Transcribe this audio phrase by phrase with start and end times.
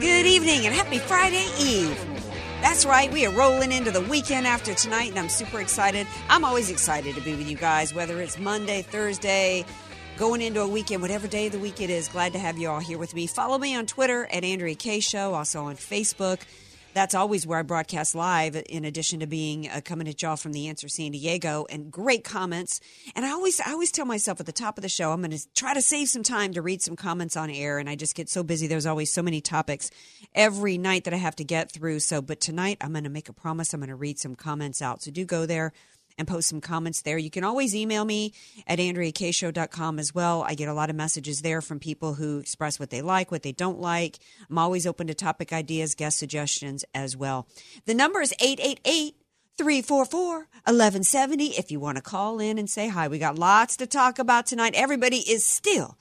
[0.00, 1.98] Good evening and happy Friday Eve.
[2.60, 6.06] That's right, we are rolling into the weekend after tonight, and I'm super excited.
[6.28, 9.64] I'm always excited to be with you guys, whether it's Monday, Thursday,
[10.18, 12.08] going into a weekend, whatever day of the week it is.
[12.08, 13.26] Glad to have you all here with me.
[13.26, 16.40] Follow me on Twitter at Andrea Kaye Show, also on Facebook
[16.96, 20.54] that's always where I broadcast live, in addition to being uh, coming at y'all from
[20.54, 22.80] the Answer San Diego and great comments.
[23.14, 25.30] And I always, I always tell myself at the top of the show, I'm going
[25.32, 27.78] to try to save some time to read some comments on air.
[27.78, 28.66] And I just get so busy.
[28.66, 29.90] There's always so many topics
[30.34, 32.00] every night that I have to get through.
[32.00, 33.74] So, but tonight I'm going to make a promise.
[33.74, 35.02] I'm going to read some comments out.
[35.02, 35.74] So do go there
[36.18, 37.18] and post some comments there.
[37.18, 38.32] You can always email me
[38.66, 40.42] at AndreaKShow.com as well.
[40.42, 43.42] I get a lot of messages there from people who express what they like, what
[43.42, 44.18] they don't like.
[44.48, 47.46] I'm always open to topic ideas, guest suggestions as well.
[47.84, 49.16] The number is 888
[49.58, 53.08] 344 1170 if you want to call in and say hi.
[53.08, 54.74] We got lots to talk about tonight.
[54.74, 55.96] Everybody is still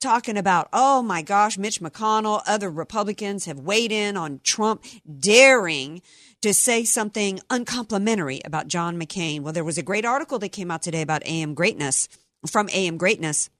[0.00, 4.84] talking about, oh my gosh, Mitch McConnell, other Republicans have weighed in on Trump
[5.18, 6.02] daring
[6.46, 9.40] to say something uncomplimentary about John McCain.
[9.40, 12.08] Well, there was a great article that came out today about AM Greatness
[12.46, 13.50] from AM Greatness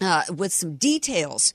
[0.00, 1.52] uh, with some details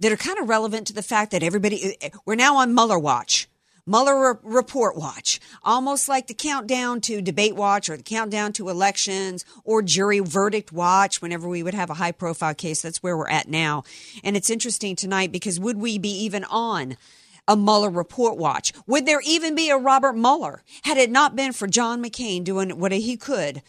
[0.00, 3.48] that are kind of relevant to the fact that everybody, we're now on Mueller watch.
[3.86, 9.46] Mueller report watch, almost like the countdown to debate watch or the countdown to elections
[9.64, 12.82] or jury verdict watch whenever we would have a high profile case.
[12.82, 13.84] That's where we're at now.
[14.22, 16.96] And it's interesting tonight because would we be even on
[17.48, 18.72] a Mueller report watch?
[18.86, 22.78] Would there even be a Robert Mueller had it not been for John McCain doing
[22.78, 23.62] what he could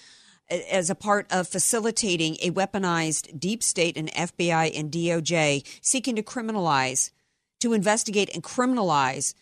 [0.50, 6.24] as a part of facilitating a weaponized deep state and FBI and DOJ seeking to
[6.24, 7.12] criminalize,
[7.62, 9.34] to investigate and criminalize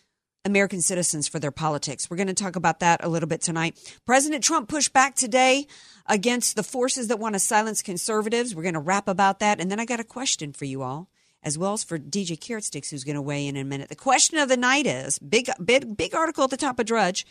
[0.44, 2.08] American citizens for their politics.
[2.08, 3.78] We're going to talk about that a little bit tonight.
[4.06, 5.66] President Trump pushed back today
[6.06, 8.54] against the forces that want to silence conservatives.
[8.54, 9.60] We're going to rap about that.
[9.60, 11.10] And then I got a question for you all
[11.48, 13.88] as well as for DJ Carrot Sticks, who's going to weigh in in a minute.
[13.88, 17.26] The question of the night is big, big, big article at the top of Drudge.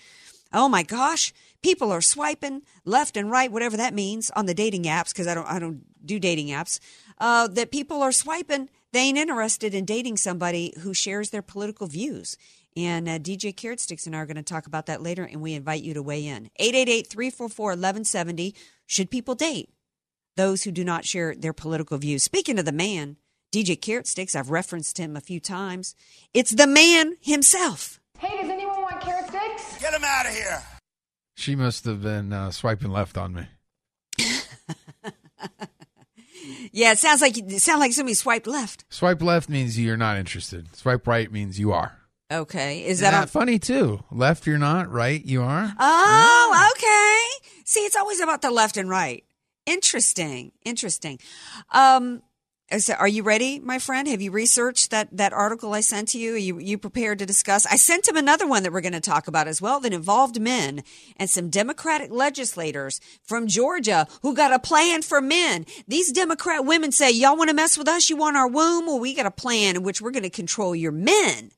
[0.52, 4.84] Oh my gosh, people are swiping left and right, whatever that means, on the dating
[4.84, 6.80] apps because I don't, I don't do dating apps.
[7.20, 8.70] Uh, that people are swiping.
[8.92, 12.38] They ain't interested in dating somebody who shares their political views.
[12.76, 15.42] And uh, DJ Carrot Sticks and I are going to talk about that later, and
[15.42, 16.50] we invite you to weigh in.
[16.58, 18.56] 888 344 1170.
[18.86, 19.70] Should people date
[20.36, 22.24] those who do not share their political views?
[22.24, 23.18] Speaking of the man,
[23.58, 25.96] DJ Carrot Sticks, I've referenced him a few times.
[26.32, 28.00] It's the man himself.
[28.20, 29.80] Hey, does anyone want carrot sticks?
[29.80, 30.62] Get him out of here.
[31.36, 33.48] She must have been uh, swiping left on me.
[36.72, 38.86] yeah, it sounds like it sounds like somebody swiped left.
[38.90, 40.76] Swipe left means you're not interested.
[40.76, 41.98] Swipe right means you are.
[42.32, 44.04] Okay, is Isn't that, that funny too?
[44.12, 44.92] Left, you're not.
[44.92, 45.74] Right, you are.
[45.80, 47.50] Oh, okay.
[47.66, 49.24] See, it's always about the left and right.
[49.66, 50.52] Interesting.
[50.64, 51.20] Interesting.
[51.72, 52.22] Um,
[52.80, 54.10] so are you ready, my friend?
[54.10, 56.34] Have you researched that, that article I sent to you?
[56.34, 57.66] Are you, you prepared to discuss?
[57.66, 60.42] I sent him another one that we're going to talk about as well that involved
[60.42, 60.84] men
[61.16, 65.66] and some Democratic legislators from Georgia who got a plan for men.
[65.88, 68.10] These Democrat women say, y'all want to mess with us?
[68.10, 68.86] You want our womb?
[68.86, 71.52] Well, we got a plan in which we're going to control your men.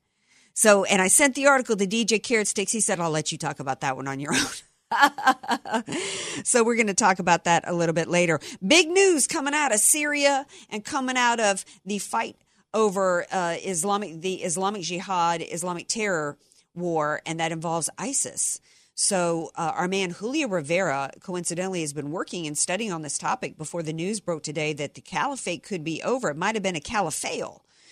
[0.54, 2.72] So, and I sent the article to DJ Carrot Sticks.
[2.72, 4.46] He said, I'll let you talk about that one on your own.
[6.44, 8.40] so we're going to talk about that a little bit later.
[8.66, 12.38] Big news coming out of Syria and coming out of the fight
[12.74, 16.38] over uh, Islamic, the Islamic Jihad, Islamic terror
[16.76, 18.60] war, and that involves ISIS.
[18.96, 23.58] So uh, our man Julio Rivera, coincidentally, has been working and studying on this topic
[23.58, 26.30] before the news broke today that the caliphate could be over.
[26.30, 27.44] It might have been a caliphate.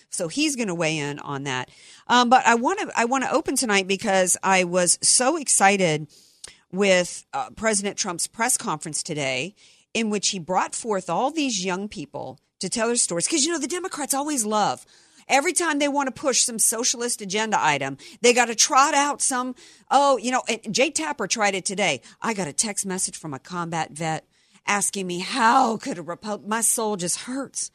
[0.10, 1.70] So he's going to weigh in on that.
[2.08, 6.08] Um, but I want to I want to open tonight because I was so excited
[6.72, 9.56] with uh, President Trump's press conference today,
[9.94, 13.26] in which he brought forth all these young people to tell their stories.
[13.26, 14.86] Because, you know, the Democrats always love.
[15.30, 19.22] Every time they want to push some socialist agenda item, they got to trot out
[19.22, 19.56] some,
[19.92, 20.42] oh, you know,
[20.72, 22.02] Jake Tapper tried it today.
[22.22, 24.26] I got a text message from a combat vet
[24.66, 27.72] asking me, how could a Republic, my soul just hurts.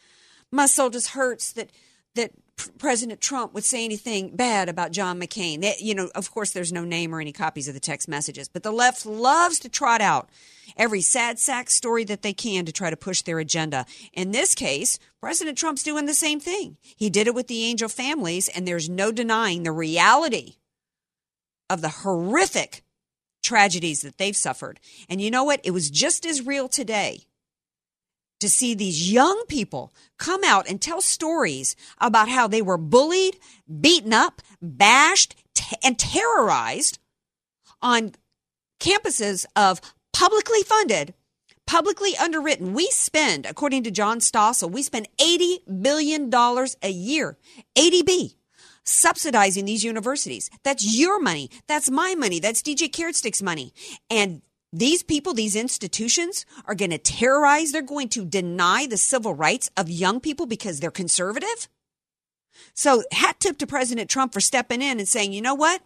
[0.51, 1.71] My soul just hurts that,
[2.15, 2.33] that
[2.79, 5.63] President Trump would say anything bad about John McCain.
[5.63, 8.49] That, you know, of course, there's no name or any copies of the text messages,
[8.49, 10.29] but the left loves to trot out
[10.77, 13.87] every sad sack story that they can to try to push their agenda.
[14.13, 16.77] In this case, President Trump's doing the same thing.
[16.97, 20.57] He did it with the angel families, and there's no denying the reality
[21.69, 22.83] of the horrific
[23.43, 24.79] tragedies that they've suffered.
[25.09, 25.61] And you know what?
[25.65, 27.27] It was just as real today
[28.43, 33.39] to see these young people come out and tell stories about how they were bullied,
[33.81, 36.99] beaten up, bashed, t- and terrorized
[37.81, 38.13] on
[38.81, 39.81] campuses of
[40.13, 41.15] publicly funded,
[41.69, 42.75] publicly underwritten.
[42.75, 46.31] We spend, according to John Stossel, we spend $80 billion
[46.83, 47.39] a year,
[47.77, 48.35] ADB,
[48.85, 50.51] subsidizing these universities.
[50.65, 51.49] That's your money.
[51.69, 52.41] That's my money.
[52.41, 53.73] That's DJ Carrot Stick's money.
[54.11, 54.43] And
[54.73, 59.71] these people, these institutions are going to terrorize, they're going to deny the civil rights
[59.77, 61.69] of young people because they're conservative.
[62.75, 65.83] So, hat tip to President Trump for stepping in and saying, you know what?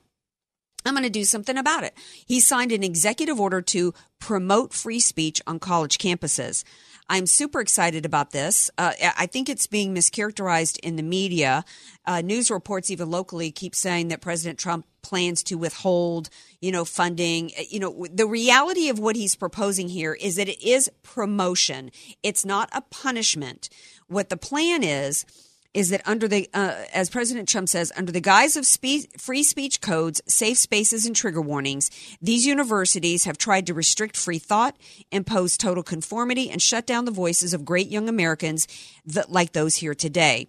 [0.85, 1.95] I'm going to do something about it.
[2.27, 6.63] He signed an executive order to promote free speech on college campuses.
[7.09, 8.71] I'm super excited about this.
[8.77, 11.65] Uh, I think it's being mischaracterized in the media.
[12.05, 16.29] Uh, news reports, even locally, keep saying that President Trump plans to withhold,
[16.61, 17.53] you know, funding.
[17.57, 21.91] Uh, you know, the reality of what he's proposing here is that it is promotion.
[22.25, 23.69] It's not a punishment.
[24.09, 25.25] What the plan is
[25.77, 29.43] is that under the, uh, as President Trump says, under the guise of spe- free
[29.43, 31.91] speech codes, safe spaces, and trigger warnings,
[32.23, 34.75] these universities have tried to restrict free thought,
[35.13, 38.67] impose total conformity, and shut down the voices of great young Americans
[39.05, 40.49] that, like those here today.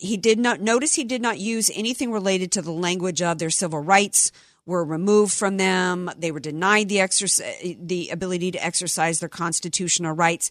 [0.00, 3.50] He did not notice he did not use anything related to the language of their
[3.50, 4.32] civil rights
[4.66, 6.10] were removed from them.
[6.18, 6.98] They were denied the
[7.80, 10.50] the ability to exercise their constitutional rights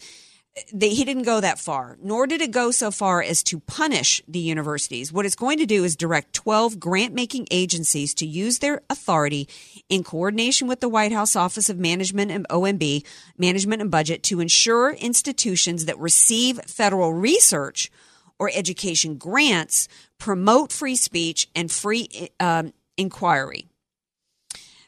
[0.74, 4.22] they, he didn't go that far, nor did it go so far as to punish
[4.28, 5.12] the universities.
[5.12, 9.48] What it's going to do is direct 12 grant making agencies to use their authority
[9.88, 13.06] in coordination with the White House Office of Management and OMB,
[13.38, 17.92] Management and Budget, to ensure institutions that receive federal research
[18.38, 19.88] or education grants
[20.18, 23.69] promote free speech and free um, inquiry.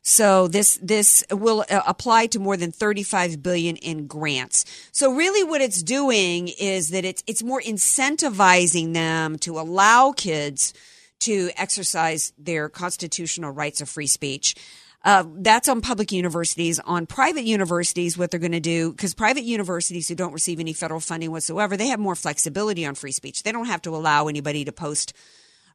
[0.04, 4.66] So this this will uh, apply to more than 35 billion in grants.
[4.92, 10.74] So really what it's doing is that it's it's more incentivizing them to allow kids
[11.20, 14.56] to exercise their constitutional rights of free speech.
[15.04, 16.80] Uh, that's on public universities.
[16.80, 20.74] On private universities, what they're going to do, because private universities who don't receive any
[20.74, 23.42] federal funding whatsoever, they have more flexibility on free speech.
[23.42, 25.14] They don't have to allow anybody to post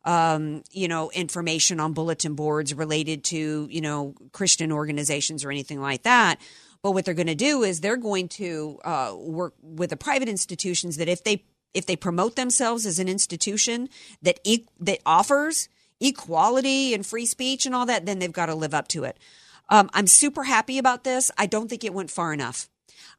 [0.06, 5.80] um, you know, information on bulletin boards related to, you know, Christian organizations or anything
[5.80, 6.40] like that.
[6.82, 10.28] But what they're going to do is they're going to uh, work with the private
[10.28, 11.44] institutions that if they
[11.74, 13.88] if they promote themselves as an institution
[14.22, 15.68] that e- that offers
[16.00, 19.18] equality and free speech and all that, then they've got to live up to it.
[19.68, 21.32] Um, I'm super happy about this.
[21.36, 22.68] I don't think it went far enough.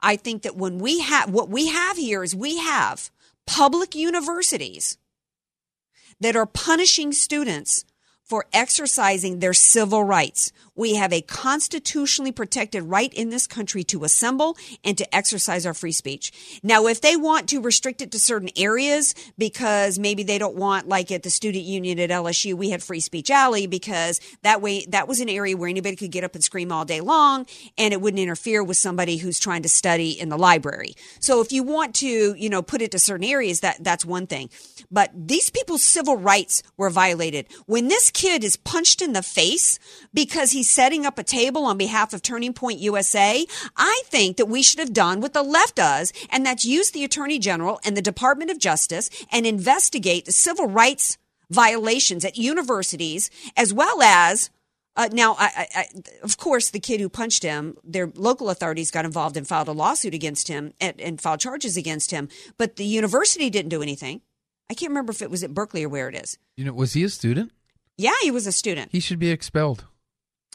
[0.02, 3.12] I think that when we have what we have here is we have
[3.46, 4.98] public universities
[6.20, 7.86] that are punishing students
[8.24, 10.52] for exercising their civil rights.
[10.78, 15.74] We have a constitutionally protected right in this country to assemble and to exercise our
[15.74, 16.32] free speech.
[16.64, 20.88] Now, if they want to restrict it to certain areas because maybe they don't want,
[20.88, 24.86] like at the student union at LSU, we had Free Speech Alley because that way,
[24.90, 27.46] that was an area where anybody could get up and scream all day long
[27.78, 30.94] and it wouldn't interfere with somebody who's trying to study in the library.
[31.20, 34.28] So if you want to, you know, put it to certain areas, that, that's one
[34.28, 34.50] thing.
[34.92, 37.48] But these people's civil rights were violated.
[37.66, 39.80] When this kid is punched in the face
[40.14, 43.46] because he's setting up a table on behalf of Turning Point USA,
[43.76, 47.04] I think that we should have done what the left does, and that's use the
[47.04, 51.18] Attorney General and the Department of Justice and investigate the civil rights
[51.50, 54.50] violations at universities as well as
[54.98, 55.86] uh, now, I, I,
[56.24, 59.72] of course, the kid who punched him, their local authorities got involved and filed a
[59.72, 62.30] lawsuit against him and, and filed charges against him.
[62.58, 64.22] But the university didn't do anything.
[64.72, 66.40] I can't remember if it was at Berkeley or where it is.
[66.56, 67.52] You know, was he a student?
[67.96, 68.92] Yeah, he was a student.
[68.92, 69.86] He should be expelled.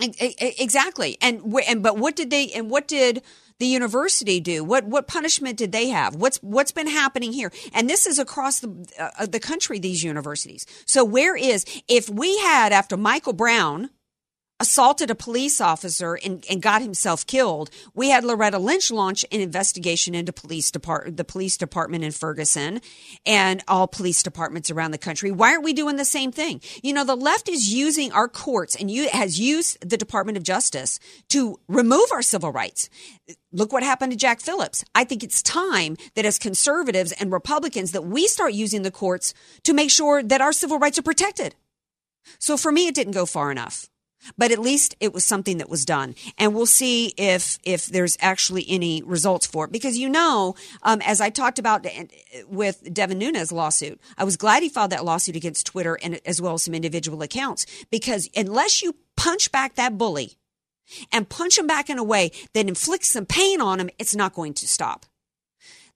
[0.00, 1.18] Exactly.
[1.20, 3.22] And and but what did they and what did
[3.58, 4.64] the university do?
[4.64, 6.16] What what punishment did they have?
[6.16, 7.52] What's what's been happening here?
[7.72, 10.66] And this is across the uh, the country these universities.
[10.87, 13.90] So where is if we had after Michael Brown
[14.61, 17.68] assaulted a police officer and, and got himself killed.
[17.94, 22.80] We had Loretta Lynch launch an investigation into police depart the police department in Ferguson
[23.26, 25.32] and all police departments around the country.
[25.32, 26.61] Why aren't we doing the same thing?
[26.82, 30.44] You know, the left is using our courts and you, has used the Department of
[30.44, 32.88] Justice to remove our civil rights.
[33.50, 34.85] Look what happened to Jack Phillips.
[34.94, 39.35] I think it's time that as conservatives and Republicans that we start using the courts
[39.64, 41.56] to make sure that our civil rights are protected.
[42.38, 43.88] So for me, it didn't go far enough
[44.37, 46.14] but at least it was something that was done.
[46.38, 49.73] And we'll see if if there's actually any results for it.
[49.73, 51.87] Because you know um, as i talked about
[52.49, 56.41] with devin nunes lawsuit i was glad he filed that lawsuit against twitter and as
[56.41, 57.67] well as some individual accounts.
[57.91, 60.38] Because unless you punch back that bully
[61.11, 64.35] and punch him back in a way that inflicts some pain on him it's not
[64.35, 65.07] going to stop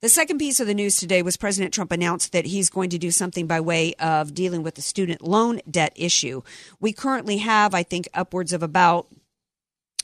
[0.01, 2.97] the second piece of the news today was President Trump announced that he's going to
[2.97, 6.41] do something by way of dealing with the student loan debt issue.
[6.79, 9.07] We currently have, I think, upwards of about,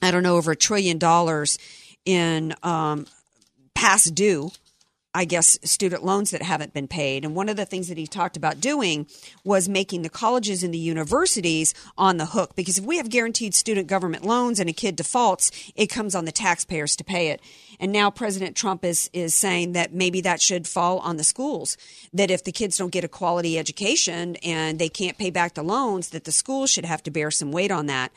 [0.01, 1.59] I don't know, over a trillion dollars
[2.05, 3.05] in um,
[3.75, 4.51] past due
[5.15, 7.24] I guess, student loans that haven't been paid.
[7.24, 9.05] And one of the things that he talked about doing
[9.43, 12.55] was making the colleges and the universities on the hook.
[12.55, 16.25] Because if we have guaranteed student government loans and a kid defaults, it comes on
[16.25, 17.41] the taxpayers to pay it.
[17.79, 21.77] And now President Trump is, is saying that maybe that should fall on the schools.
[22.13, 25.63] That if the kids don't get a quality education and they can't pay back the
[25.63, 28.12] loans, that the schools should have to bear some weight on that.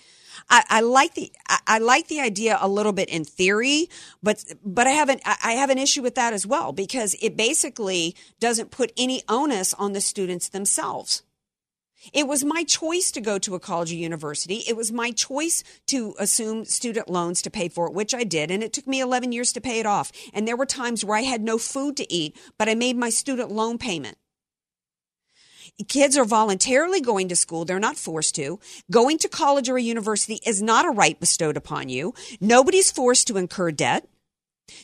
[0.50, 3.88] I, I like the I, I, like the idea a little bit in theory,
[4.23, 7.37] but but I have an I have an issue with that as well because it
[7.37, 11.23] basically doesn't put any onus on the students themselves.
[12.12, 14.62] It was my choice to go to a college or university.
[14.69, 18.50] It was my choice to assume student loans to pay for it, which I did.
[18.50, 20.12] And it took me 11 years to pay it off.
[20.33, 23.11] And there were times where I had no food to eat, but I made my
[23.11, 24.19] student loan payment.
[25.88, 27.64] Kids are voluntarily going to school.
[27.66, 28.59] They're not forced to.
[28.90, 32.14] Going to college or a university is not a right bestowed upon you.
[32.40, 34.09] Nobody's forced to incur debt.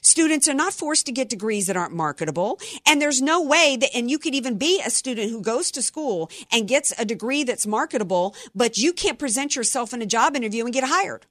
[0.03, 2.61] Students are not forced to get degrees that aren't marketable.
[2.87, 5.83] And there's no way that, and you could even be a student who goes to
[5.83, 10.37] school and gets a degree that's marketable, but you can't present yourself in a job
[10.37, 11.27] interview and get hired.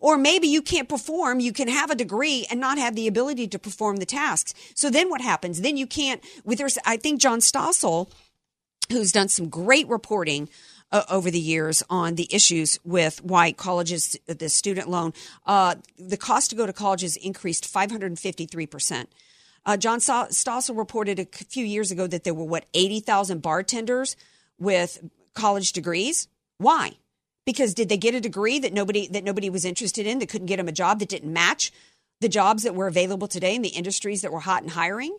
[0.00, 3.46] Or maybe you can't perform, you can have a degree and not have the ability
[3.48, 4.54] to perform the tasks.
[4.74, 5.60] So then what happens?
[5.60, 8.10] Then you can't, with, I think John Stossel,
[8.90, 10.48] who's done some great reporting
[10.92, 15.12] uh, over the years on the issues with why colleges, the student loan,
[15.46, 19.06] uh, the cost to go to college has increased 553%.
[19.64, 24.16] Uh, John Stossel reported a few years ago that there were, what, 80,000 bartenders
[24.58, 25.02] with
[25.34, 26.28] college degrees?
[26.58, 26.92] Why?
[27.44, 30.46] Because did they get a degree that nobody that nobody was interested in that couldn't
[30.46, 31.72] get them a job that didn't match
[32.20, 35.16] the jobs that were available today in the industries that were hot and hiring?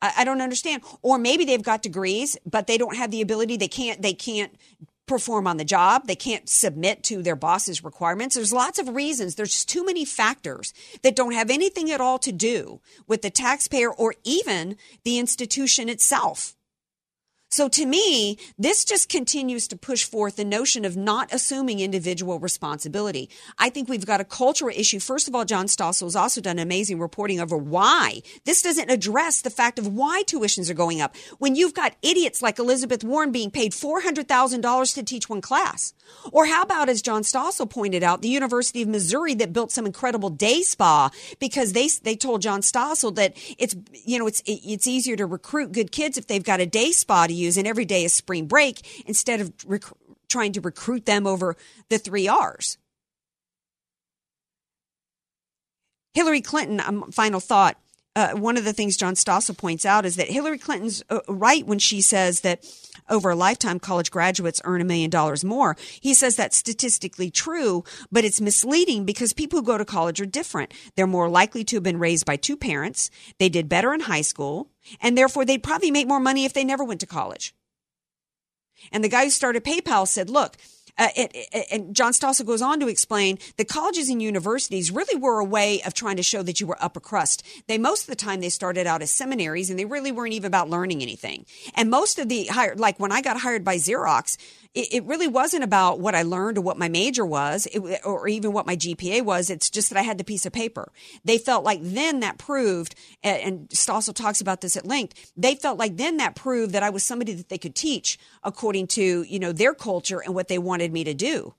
[0.00, 0.82] I, I don't understand.
[1.02, 3.56] Or maybe they've got degrees, but they don't have the ability.
[3.56, 4.00] They can't.
[4.02, 4.56] They can't
[5.06, 6.06] perform on the job.
[6.06, 8.36] They can't submit to their boss's requirements.
[8.36, 9.34] There's lots of reasons.
[9.34, 10.72] There's just too many factors
[11.02, 15.88] that don't have anything at all to do with the taxpayer or even the institution
[15.88, 16.54] itself.
[17.50, 22.40] So to me, this just continues to push forth the notion of not assuming individual
[22.40, 23.30] responsibility.
[23.58, 24.98] I think we've got a cultural issue.
[24.98, 29.40] First of all, John Stossel has also done amazing reporting over why this doesn't address
[29.40, 31.14] the fact of why tuitions are going up.
[31.38, 35.94] When you've got idiots like Elizabeth Warren being paid $400,000 to teach one class.
[36.32, 39.86] Or how about, as John Stossel pointed out, the University of Missouri that built some
[39.86, 44.88] incredible day spa because they, they told John Stossel that it's, you know, it's, it's
[44.88, 47.66] easier to recruit good kids if they've got a day spa to use use, and
[47.66, 49.82] every day is spring break instead of rec-
[50.28, 51.56] trying to recruit them over
[51.88, 52.78] the three R's.
[56.14, 57.76] Hillary Clinton, um, final thought.
[58.16, 61.66] Uh, one of the things John Stossel points out is that Hillary Clinton's uh, right
[61.66, 62.64] when she says that
[63.08, 65.76] over a lifetime, college graduates earn a million dollars more.
[66.00, 70.26] He says that's statistically true, but it's misleading because people who go to college are
[70.26, 70.72] different.
[70.96, 73.10] They're more likely to have been raised by two parents.
[73.38, 74.70] They did better in high school,
[75.00, 77.54] and therefore they'd probably make more money if they never went to college.
[78.92, 80.56] And the guy who started PayPal said, look,
[80.98, 85.20] uh, it, it, and John Stossel goes on to explain that colleges and universities really
[85.20, 87.44] were a way of trying to show that you were upper crust.
[87.66, 90.46] They most of the time they started out as seminaries and they really weren't even
[90.46, 91.46] about learning anything.
[91.74, 94.36] And most of the hired, like when I got hired by Xerox,
[94.74, 98.28] it, it really wasn't about what I learned or what my major was, it, or
[98.28, 99.50] even what my GPA was.
[99.50, 100.92] It's just that I had the piece of paper.
[101.24, 105.32] They felt like then that proved, and Stossel talks about this at length.
[105.36, 108.88] They felt like then that proved that I was somebody that they could teach according
[108.88, 111.54] to you know their culture and what they wanted me to do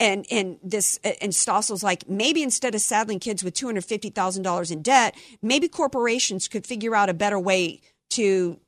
[0.00, 4.10] and and this and Stossel's like maybe instead of saddling kids with two hundred fifty
[4.10, 8.60] thousand dollars in debt, maybe corporations could figure out a better way to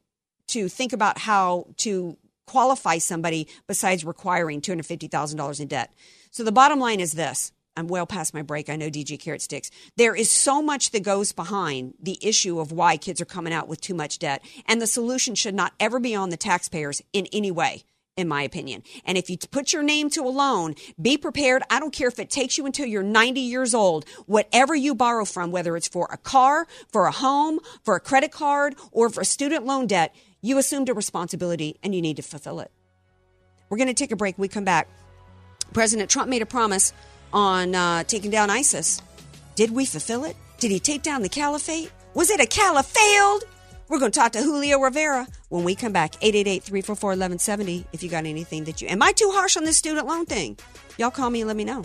[0.48, 2.16] to think about how to
[2.50, 5.94] qualify somebody besides requiring $250,000 in debt.
[6.32, 7.52] So the bottom line is this.
[7.76, 8.68] I'm well past my break.
[8.68, 9.70] I know DJ Carrot Sticks.
[9.96, 13.68] There is so much that goes behind the issue of why kids are coming out
[13.68, 14.42] with too much debt.
[14.66, 17.84] And the solution should not ever be on the taxpayers in any way
[18.16, 18.82] in my opinion.
[19.04, 21.62] And if you put your name to a loan, be prepared.
[21.70, 24.04] I don't care if it takes you until you're 90 years old.
[24.26, 28.32] Whatever you borrow from, whether it's for a car, for a home, for a credit
[28.32, 32.60] card, or for student loan debt, you assumed a responsibility and you need to fulfill
[32.60, 32.70] it.
[33.68, 34.38] We're going to take a break.
[34.38, 34.88] We come back.
[35.72, 36.92] President Trump made a promise
[37.32, 39.00] on uh, taking down ISIS.
[39.54, 40.36] Did we fulfill it?
[40.58, 41.90] Did he take down the caliphate?
[42.14, 42.96] Was it a caliphate?
[42.96, 43.44] Failed?
[43.88, 46.14] We're going to talk to Julio Rivera when we come back.
[46.22, 48.88] 888 344 1170 if you got anything that you.
[48.88, 50.56] Am I too harsh on this student loan thing?
[50.96, 51.84] Y'all call me and let me know.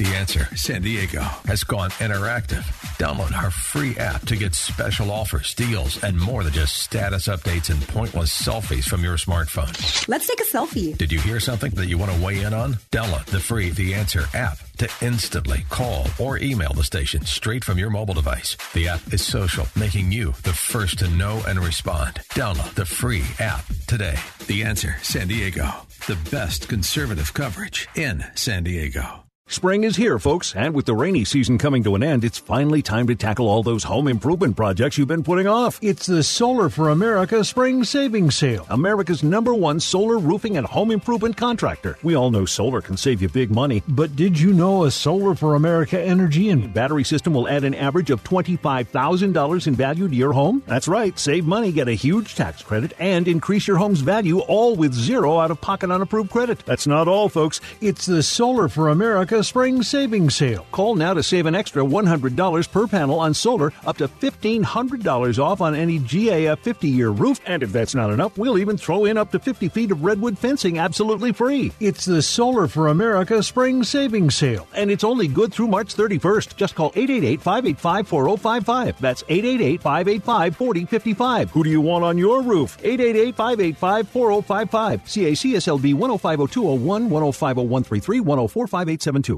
[0.00, 2.62] The answer San Diego has gone interactive.
[2.96, 7.68] Download our free app to get special offers, deals, and more than just status updates
[7.68, 9.68] and pointless selfies from your smartphone.
[10.08, 10.96] Let's take a selfie.
[10.96, 12.76] Did you hear something that you want to weigh in on?
[12.90, 17.76] Download the free The Answer app to instantly call or email the station straight from
[17.76, 18.56] your mobile device.
[18.72, 22.20] The app is social, making you the first to know and respond.
[22.30, 24.18] Download the free app today.
[24.46, 25.68] The Answer San Diego,
[26.06, 29.24] the best conservative coverage in San Diego.
[29.50, 32.82] Spring is here, folks, and with the rainy season coming to an end, it's finally
[32.82, 35.76] time to tackle all those home improvement projects you've been putting off.
[35.82, 38.64] It's the Solar for America Spring Savings Sale.
[38.70, 41.98] America's number one solar roofing and home improvement contractor.
[42.04, 43.82] We all know solar can save you big money.
[43.88, 47.74] But did you know a Solar for America energy and battery system will add an
[47.74, 50.62] average of $25,000 in value to your home?
[50.68, 51.18] That's right.
[51.18, 55.40] Save money, get a huge tax credit, and increase your home's value all with zero
[55.40, 56.60] out of pocket unapproved credit.
[56.66, 57.60] That's not all, folks.
[57.80, 60.66] It's the Solar for America Spring Savings Sale.
[60.72, 65.60] Call now to save an extra $100 per panel on solar, up to $1,500 off
[65.60, 67.40] on any GAF 50 year roof.
[67.46, 70.38] And if that's not enough, we'll even throw in up to 50 feet of redwood
[70.38, 71.72] fencing absolutely free.
[71.80, 74.66] It's the Solar for America Spring Savings Sale.
[74.74, 76.56] And it's only good through March 31st.
[76.56, 79.00] Just call 888 585 4055.
[79.00, 81.50] That's 888 585 4055.
[81.50, 82.78] Who do you want on your roof?
[82.82, 85.04] 888 585 4055.
[85.04, 89.29] CACSLB 1050201, 1050133, 1045872.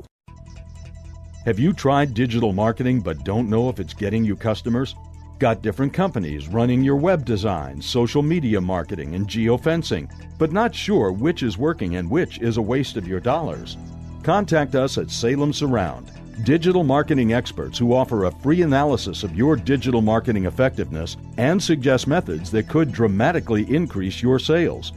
[1.44, 4.94] Have you tried digital marketing but don't know if it's getting you customers?
[5.40, 11.10] Got different companies running your web design, social media marketing, and geofencing, but not sure
[11.10, 13.76] which is working and which is a waste of your dollars?
[14.22, 16.12] Contact us at Salem Surround,
[16.44, 22.06] digital marketing experts who offer a free analysis of your digital marketing effectiveness and suggest
[22.06, 24.92] methods that could dramatically increase your sales.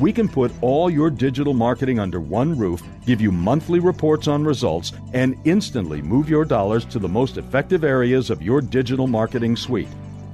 [0.00, 4.42] We can put all your digital marketing under one roof, give you monthly reports on
[4.42, 9.56] results, and instantly move your dollars to the most effective areas of your digital marketing
[9.56, 9.88] suite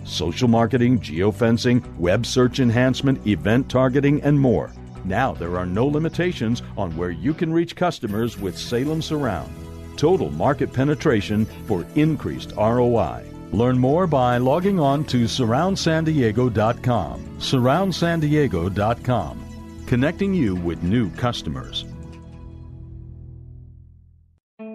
[0.05, 4.71] social marketing, geofencing, web search enhancement, event targeting, and more.
[5.05, 9.53] Now there are no limitations on where you can reach customers with Salem Surround.
[9.97, 13.25] Total market penetration for increased ROI.
[13.51, 17.39] Learn more by logging on to surroundsandiego.com.
[17.41, 19.46] Surroundsandiego.com
[19.87, 21.85] connecting you with new customers.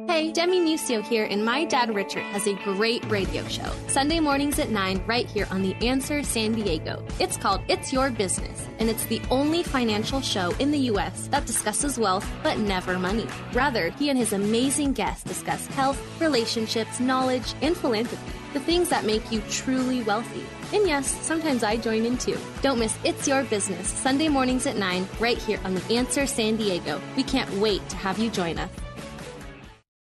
[0.07, 3.71] Hey, Demi Nusio here, and my dad Richard has a great radio show.
[3.87, 7.03] Sunday mornings at 9, right here on The Answer San Diego.
[7.19, 11.27] It's called It's Your Business, and it's the only financial show in the U.S.
[11.29, 13.27] that discusses wealth but never money.
[13.53, 18.40] Rather, he and his amazing guests discuss health, relationships, knowledge, and philanthropy.
[18.53, 20.43] The things that make you truly wealthy.
[20.73, 22.37] And yes, sometimes I join in too.
[22.61, 26.57] Don't miss It's Your Business, Sunday mornings at 9, right here on The Answer San
[26.57, 27.01] Diego.
[27.15, 28.69] We can't wait to have you join us.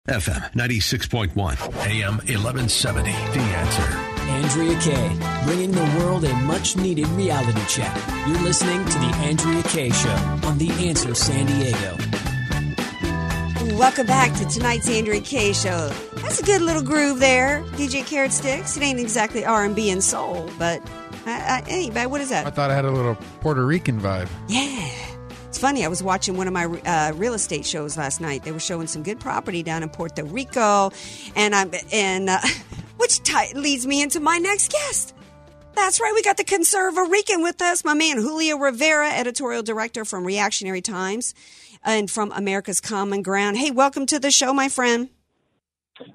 [0.07, 3.11] FM 96.1, AM 1170.
[3.11, 4.17] The answer.
[4.29, 7.93] Andrea Kaye, bringing the world a much needed reality check.
[8.27, 10.15] You're listening to The Andrea Kaye Show
[10.47, 11.97] on The Answer San Diego.
[13.77, 15.91] Welcome back to tonight's Andrea Kaye Show.
[16.27, 18.75] That's a good little groove there, DJ Carrot Sticks.
[18.75, 20.81] It ain't exactly R&B and soul, but
[21.25, 22.05] I, I.
[22.05, 22.45] What is that?
[22.45, 24.27] I thought I had a little Puerto Rican vibe.
[24.49, 24.89] Yeah.
[25.47, 25.85] It's funny.
[25.85, 28.43] I was watching one of my uh, real estate shows last night.
[28.43, 30.91] They were showing some good property down in Puerto Rico,
[31.37, 32.39] and I'm and uh,
[32.97, 35.15] which t- leads me into my next guest.
[35.75, 36.11] That's right.
[36.13, 40.81] We got the Conserva Rican with us, my man Julio Rivera, editorial director from Reactionary
[40.81, 41.33] Times
[41.85, 43.55] and from America's Common Ground.
[43.55, 45.07] Hey, welcome to the show, my friend.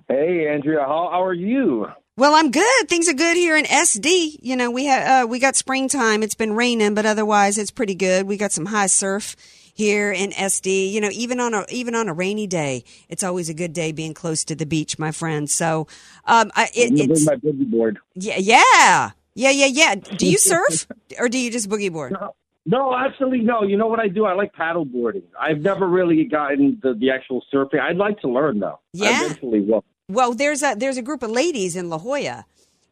[0.08, 0.80] Hey, Andrea.
[0.80, 1.88] How, how are you?
[2.16, 2.88] Well, I'm good.
[2.88, 4.36] Things are good here in SD.
[4.42, 6.22] You know, we have uh, we got springtime.
[6.22, 8.26] It's been raining, but otherwise it's pretty good.
[8.26, 9.34] We got some high surf
[9.74, 10.92] here in SD.
[10.92, 13.92] You know, even on a even on a rainy day, it's always a good day
[13.92, 15.48] being close to the beach, my friend.
[15.48, 15.86] So,
[16.26, 17.98] um, I, it, it's my boogie board.
[18.14, 19.94] Yeah, yeah, yeah, yeah, yeah.
[19.94, 20.86] Do you surf
[21.18, 22.12] or do you just boogie board?
[22.12, 22.34] No,
[22.64, 23.62] no, actually, no.
[23.62, 24.24] You know what I do?
[24.24, 25.24] I like paddle boarding.
[25.38, 27.80] I've never really gotten the, the actual surfing.
[27.80, 28.78] I'd like to learn though.
[28.92, 29.08] Yeah.
[29.08, 29.84] I eventually will.
[30.08, 32.44] Well, there's a there's a group of ladies in La Jolla,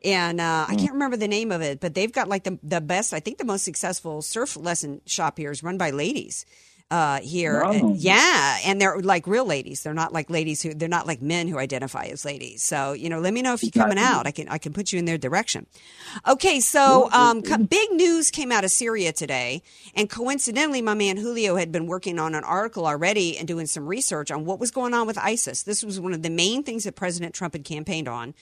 [0.04, 2.80] and uh, I can't remember the name of it, but they've got like the the
[2.80, 6.46] best, I think, the most successful surf lesson shop here is run by ladies.
[6.90, 7.94] Uh, here, Wow.
[7.96, 9.84] yeah, and they're like real ladies.
[9.84, 12.64] They're not like ladies who they're not like men who identify as ladies.
[12.64, 14.26] So you know, let me know if you're coming out.
[14.26, 15.66] I can I can put you in their direction.
[16.26, 19.62] Okay, so um, co- big news came out of Syria today,
[19.94, 23.86] and coincidentally, my man Julio had been working on an article already and doing some
[23.86, 25.62] research on what was going on with ISIS.
[25.62, 28.34] This was one of the main things that President Trump had campaigned on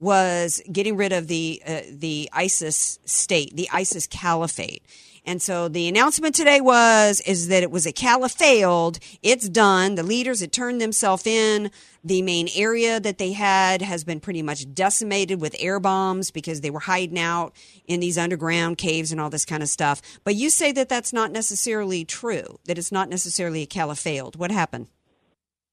[0.00, 4.82] was getting rid of the uh, the ISIS state, the ISIS caliphate.
[5.24, 8.98] And so the announcement today was is that it was a caliphate.
[9.22, 9.94] It's done.
[9.94, 11.70] The leaders had turned themselves in.
[12.02, 16.62] The main area that they had has been pretty much decimated with air bombs because
[16.62, 17.54] they were hiding out
[17.86, 20.00] in these underground caves and all this kind of stuff.
[20.24, 22.58] But you say that that's not necessarily true.
[22.64, 24.36] That it's not necessarily a caliphate.
[24.36, 24.88] What happened?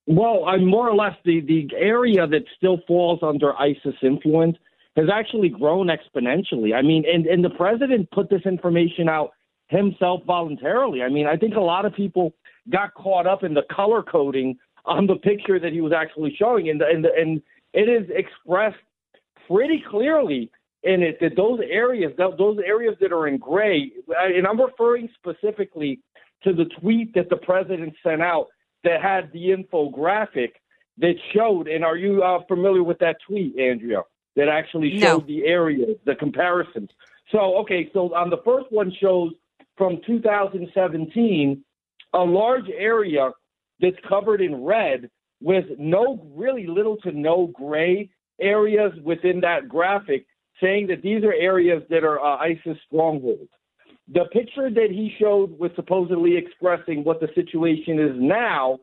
[0.06, 4.58] Well, I'm more or less the the area that still falls under ISIS influence
[4.98, 6.76] has actually grown exponentially.
[6.76, 9.32] I mean, and and the president put this information out
[9.70, 11.04] himself voluntarily.
[11.04, 12.34] I mean, I think a lot of people
[12.70, 16.70] got caught up in the color coding on the picture that he was actually showing,
[16.70, 17.42] and the, and the, and
[17.74, 18.78] it is expressed
[19.48, 20.50] pretty clearly
[20.84, 25.10] in it that those areas, tho- those areas that are in gray, and I'm referring
[25.16, 26.00] specifically
[26.44, 28.48] to the tweet that the president sent out
[28.84, 30.52] that had the infographic
[30.98, 31.68] that showed.
[31.68, 34.04] And are you uh, familiar with that tweet, Andrea?
[34.38, 36.90] That actually showed the areas, the comparisons.
[37.32, 39.34] So, okay, so on the first one shows
[39.78, 41.64] from 2017
[42.14, 43.32] a large area
[43.82, 45.10] that's covered in red
[45.42, 50.26] with no really little to no gray areas within that graphic
[50.62, 53.50] saying that these are areas that are uh, ISIS strongholds.
[54.14, 58.80] The picture that he showed was supposedly expressing what the situation is now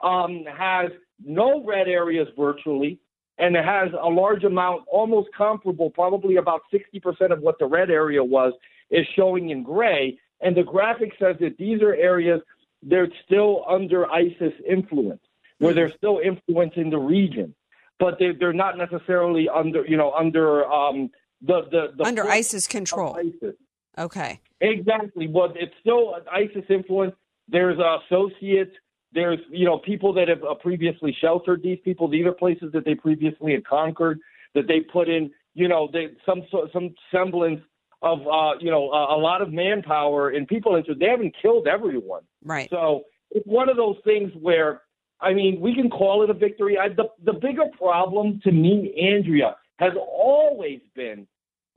[0.00, 0.90] um, has
[1.24, 3.00] no red areas virtually,
[3.38, 7.90] and it has a large amount, almost comparable, probably about 60% of what the red
[7.90, 8.52] area was,
[8.90, 10.18] is showing in gray.
[10.40, 12.40] And the graphic says that these are areas
[12.82, 15.22] they're still under ISIS influence,
[15.58, 17.54] where they're still influencing the region,
[17.98, 21.10] but they're, they're not necessarily under, you know, under um,
[21.42, 23.16] the, the, the Under ISIS control.
[23.16, 23.54] ISIS.
[23.96, 24.40] Okay.
[24.60, 25.26] Exactly.
[25.26, 27.14] But it's still ISIS influence.
[27.48, 28.74] There's associates.
[29.12, 32.08] There's you know people that have uh, previously sheltered these people.
[32.08, 34.20] These are places that they previously had conquered.
[34.54, 37.60] That they put in you know they, some so- some semblance
[38.02, 40.94] of uh, you know a, a lot of manpower and people into.
[40.94, 42.22] They haven't killed everyone.
[42.44, 42.68] Right.
[42.70, 44.82] So it's one of those things where
[45.20, 46.78] I mean we can call it a victory.
[46.78, 51.26] I, the the bigger problem to me, Andrea, has always been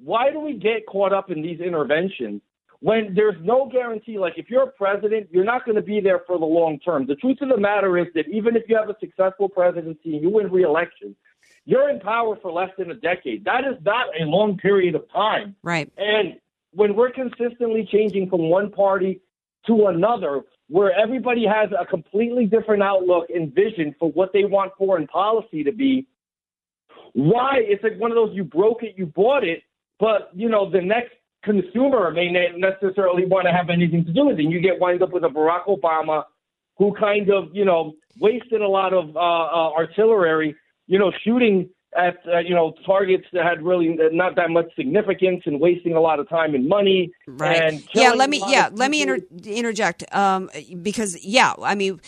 [0.04, 2.42] why do we get caught up in these interventions
[2.82, 4.18] when there's no guarantee?
[4.20, 7.06] Like, if you're a president, you're not going to be there for the long term.
[7.06, 10.22] The truth of the matter is that even if you have a successful presidency and
[10.22, 11.16] you win re-election,
[11.66, 13.46] you're in power for less than a decade.
[13.46, 15.56] That is not a long period of time.
[15.62, 15.92] Right.
[15.98, 16.40] And
[16.74, 19.22] when we're consistently changing from one party
[19.68, 24.72] to another, where everybody has a completely different outlook and vision for what they want
[24.78, 26.08] foreign policy to be,
[27.14, 27.58] why?
[27.58, 29.62] It's like one of those you broke it, you bought it,
[30.00, 31.12] but you know the next
[31.44, 34.44] consumer may not necessarily want to have anything to do with it.
[34.44, 36.24] And you get wind up with a Barack Obama
[36.78, 40.56] who kind of you know wasted a lot of uh, uh, artillery,
[40.88, 45.44] you know, shooting at uh, you know targets that had really not that much significance
[45.46, 47.12] and wasting a lot of time and money.
[47.28, 47.62] Right.
[47.62, 48.12] And yeah.
[48.12, 48.42] Let me.
[48.48, 48.70] Yeah.
[48.72, 50.04] Let me inter- interject.
[50.14, 50.50] Um,
[50.82, 52.00] because yeah, I mean,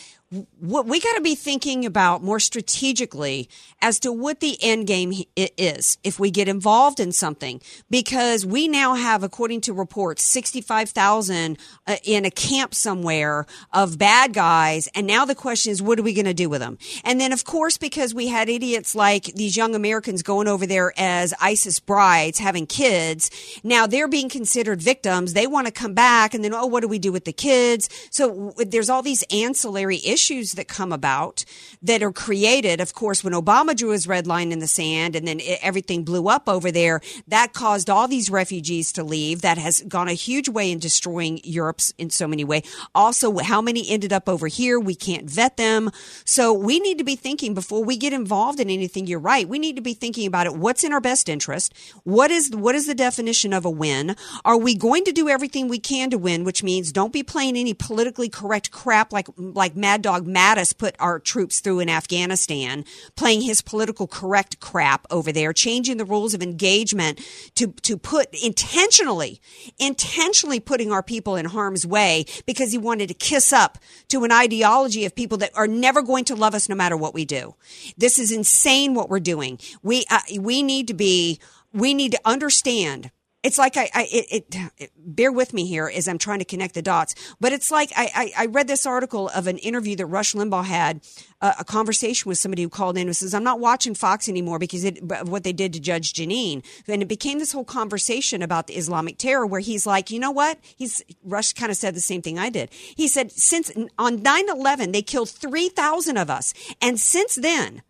[0.59, 3.49] what we got to be thinking about more strategically
[3.81, 7.61] as to what the end game is if we get involved in something.
[7.89, 14.33] Because we now have according to reports 65,000 uh, in a camp somewhere of bad
[14.33, 16.77] guys and now the question is what are we going to do with them?
[17.03, 20.93] And then of course because we had idiots like these young Americans going over there
[20.97, 23.29] as ISIS brides having kids
[23.63, 25.33] now they're being considered victims.
[25.33, 27.89] They want to come back and then oh what do we do with the kids?
[28.09, 31.43] So there's all these ancillary issues that come about
[31.81, 35.27] that are created of course when Obama drew his red line in the sand and
[35.27, 39.41] then it, everything blew up over there that caused all these refugees to leave.
[39.41, 42.63] That has gone a huge way in destroying Europe's in so many ways.
[42.95, 44.79] Also how many ended up over here?
[44.79, 45.91] We can't vet them.
[46.25, 49.07] So we need to be thinking before we get involved in anything.
[49.07, 49.47] You're right.
[49.47, 50.55] We need to be thinking about it.
[50.55, 51.73] What's in our best interest?
[52.03, 54.15] What is what is the definition of a win?
[54.45, 57.57] Are we going to do everything we can to win which means don't be playing
[57.57, 62.85] any politically correct crap like like Mad Dog Mattis put our troops through in Afghanistan
[63.15, 67.19] playing his political correct crap over there changing the rules of engagement
[67.55, 69.41] to to put intentionally
[69.79, 74.31] intentionally putting our people in harm's way because he wanted to kiss up to an
[74.31, 77.55] ideology of people that are never going to love us no matter what we do.
[77.97, 79.59] This is insane what we're doing.
[79.81, 81.39] We uh, we need to be
[81.73, 83.11] we need to understand
[83.43, 86.45] it's like I, I it, it, it- bear with me here as I'm trying to
[86.45, 89.95] connect the dots, but it's like I, I, I read this article of an interview
[89.97, 91.01] that Rush Limbaugh had
[91.41, 94.59] uh, a conversation with somebody who called in and says, I'm not watching Fox anymore
[94.59, 96.63] because it, of what they did to Judge Jeanine.
[96.87, 100.31] And it became this whole conversation about the Islamic terror where he's like, you know
[100.31, 100.57] what?
[100.77, 102.69] He's, Rush kind of said the same thing I did.
[102.71, 106.53] He said, since on 9-11, they killed 3,000 of us.
[106.81, 107.81] And since then,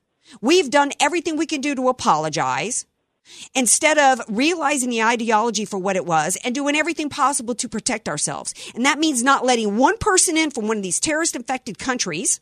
[0.41, 2.85] we've done everything we can do to apologize
[3.55, 8.09] instead of realizing the ideology for what it was and doing everything possible to protect
[8.09, 8.53] ourselves.
[8.75, 12.39] And that means not letting one person in from one of these terrorist infected countries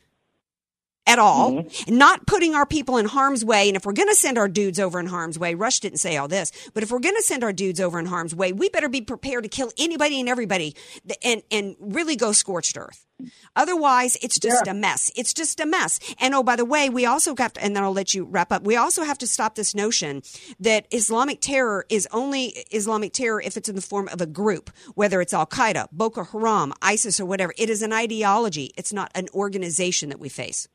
[1.07, 3.67] at all, and not putting our people in harm's way.
[3.67, 6.17] And if we're going to send our dudes over in harm's way, Rush didn't say
[6.17, 8.69] all this, but if we're going to send our dudes over in harm's way, we
[8.69, 10.75] better be prepared to kill anybody and everybody
[11.23, 13.05] and, and really go scorched earth.
[13.55, 15.11] Otherwise, it's just a mess.
[15.15, 15.99] It's just a mess.
[16.19, 18.51] And oh, by the way, we also got to, and then I'll let you wrap
[18.51, 18.63] up.
[18.63, 20.23] We also have to stop this notion
[20.59, 24.71] that Islamic terror is only Islamic terror if it's in the form of a group,
[24.95, 27.53] whether it's Al Qaeda, Boko Haram, ISIS, or whatever.
[27.57, 28.71] It is an ideology.
[28.77, 30.67] It's not an organization that we face.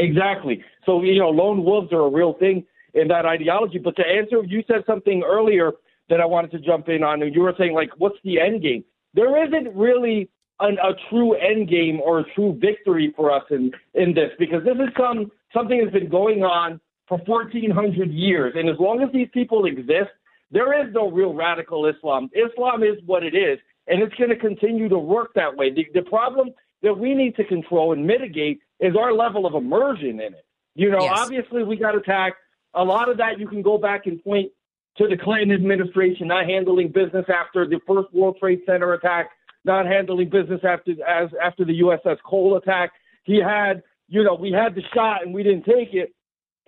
[0.00, 0.64] Exactly.
[0.86, 3.78] So, you know, lone wolves are a real thing in that ideology.
[3.78, 5.72] But to answer, you said something earlier
[6.08, 8.62] that I wanted to jump in on, and you were saying, like, what's the end
[8.62, 8.84] game?
[9.14, 13.72] There isn't really an, a true end game or a true victory for us in,
[13.94, 18.54] in this because this is some something that's been going on for 1,400 years.
[18.56, 20.10] And as long as these people exist,
[20.52, 22.30] there is no real radical Islam.
[22.32, 23.58] Islam is what it is,
[23.88, 25.72] and it's going to continue to work that way.
[25.72, 26.50] The, the problem
[26.82, 30.44] that we need to control and mitigate is our level of immersion in it.
[30.74, 31.12] You know, Yes.
[31.18, 32.36] obviously we got attacked.
[32.74, 34.50] A lot of that you can go back and point
[34.96, 39.30] to the Clinton administration not handling business after the first World Trade Center attack,
[39.64, 42.90] not handling business after as after the USS Cole attack.
[43.24, 46.14] He had, you know, we had the shot and we didn't take it,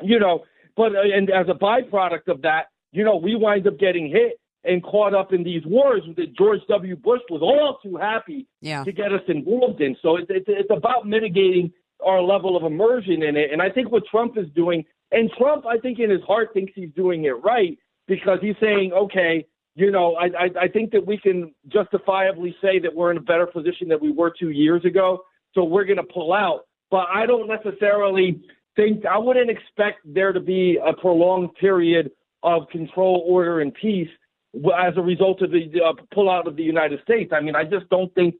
[0.02, 0.44] you know.
[0.76, 4.38] But uh, and as a byproduct of that, you know, we wind up getting hit
[4.64, 6.94] and caught up in these wars that George W.
[6.96, 8.84] Bush was all too happy Yeah.
[8.84, 9.96] to get us involved in.
[10.02, 11.72] So it's, it's, it's about mitigating
[12.04, 13.52] our level of immersion in it.
[13.52, 16.72] And I think what Trump is doing, and Trump, I think in his heart thinks
[16.74, 21.06] he's doing it right because he's saying, okay, you know, I, I, I think that
[21.06, 24.84] we can justifiably say that we're in a better position than we were two years
[24.84, 25.22] ago.
[25.54, 26.62] So we're going to pull out.
[26.90, 28.42] But I don't necessarily
[28.76, 32.10] think, I wouldn't expect there to be a prolonged period
[32.42, 34.08] of control, order, and peace
[34.54, 37.32] as a result of the uh, pullout of the United States.
[37.34, 38.34] I mean, I just don't think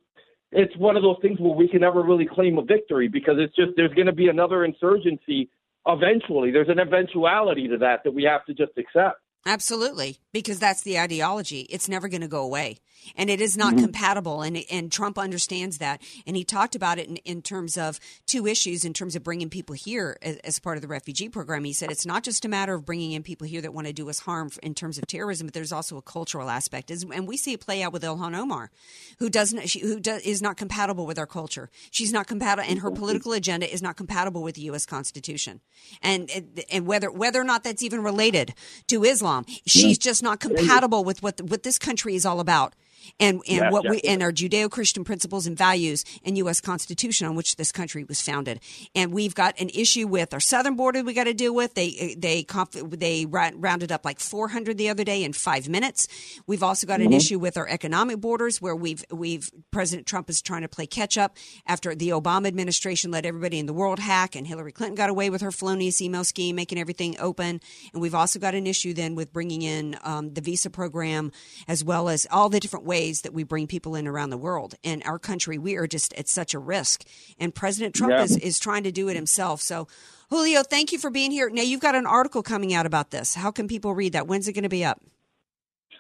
[0.53, 3.57] it's one of those things where we can never really claim a victory because it's
[3.57, 5.49] just there's going to be another insurgency
[5.87, 6.51] eventually.
[6.51, 9.22] There's an eventuality to that that we have to just accept.
[9.45, 11.63] Absolutely, because that's the ideology.
[11.63, 12.79] It's never going to go away,
[13.17, 13.81] and it is not Mhm.
[13.81, 14.41] compatible.
[14.43, 18.47] And and Trump understands that, and he talked about it in, in terms of two
[18.47, 18.85] issues.
[18.85, 21.91] In terms of bringing people here as, as part of the refugee program, he said
[21.91, 24.21] it's not just a matter of bringing in people here that want to do us
[24.21, 26.93] harm in terms of terrorism, but there's also a cultural aspect.
[26.93, 28.71] And we see it play out with Ilhan Omar,
[29.19, 31.69] who doesn't, she, who does, is not compatible with our culture.
[31.91, 34.87] She's not compatible, and her political agenda is not compatible with the U.S.
[34.87, 35.61] Constitution.
[36.01, 36.31] And
[36.71, 38.55] and whether whether or not that's even related
[38.87, 39.32] to Islam,
[39.67, 42.73] she's just not compatible with what what this country is all about.
[43.21, 44.09] And and Yes, what we definitely.
[44.11, 46.61] and our Judeo-Christian principles and values and U.S.
[46.61, 48.61] Constitution on which this country was founded.
[48.95, 51.75] And we've got an issue with our southern border we got to deal with.
[51.75, 56.09] They they conf- they rounded up like 400 the other day in five minutes.
[56.47, 57.13] We've also got an Mm-hmm.
[57.15, 57.17] Mhm.
[57.17, 61.19] issue with our economic borders where we've we've President Trump is trying to play catch
[61.19, 61.37] up
[61.67, 65.29] after the Obama administration let everybody in the world hack and Hillary Clinton got away
[65.31, 67.61] with her felonious email scheme, making everything open.
[67.93, 71.33] And we've also got an issue then with bringing in um, the visa program
[71.69, 74.75] as well as all the different ways that we bring people in around the world.
[74.83, 77.05] In our country, we are just at such a risk.
[77.39, 78.25] And President Trump Yeah.
[78.25, 79.63] is, is trying to do it himself.
[79.63, 79.89] So,
[80.29, 81.49] Julio, thank you for being here.
[81.49, 83.35] Now, you've got an article coming out about this.
[83.35, 84.27] How can people read that?
[84.27, 85.01] When's it going to be up?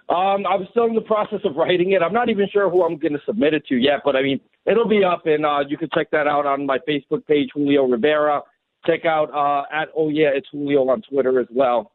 [0.08, 2.02] Um, I'm still in the process of writing it.
[2.02, 4.40] I'm not even sure who I'm going to submit it to yet, but I mean,
[4.66, 7.84] it'll be up, and uh, you can check that out on my Facebook page, Julio
[7.86, 8.42] Rivera.
[8.86, 11.92] Check out uh, at Oh Yeah, it's Julio on Twitter as well.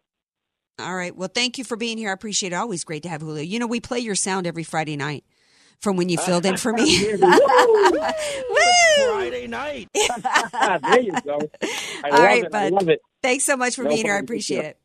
[0.80, 1.16] All right.
[1.16, 2.10] Well, thank you for being here.
[2.12, 2.56] I appreciate it.
[2.56, 3.42] Always great to have Julio.
[3.42, 5.24] You know, we play your sound every Friday night
[5.80, 7.00] from when you filled in for me.
[8.98, 9.90] Friday night.
[9.94, 11.40] there you go.
[12.04, 12.54] I All love right, it.
[12.54, 12.74] I bud.
[12.74, 13.02] love it.
[13.24, 14.16] Thanks so much for No being here.
[14.16, 14.78] I appreciate it.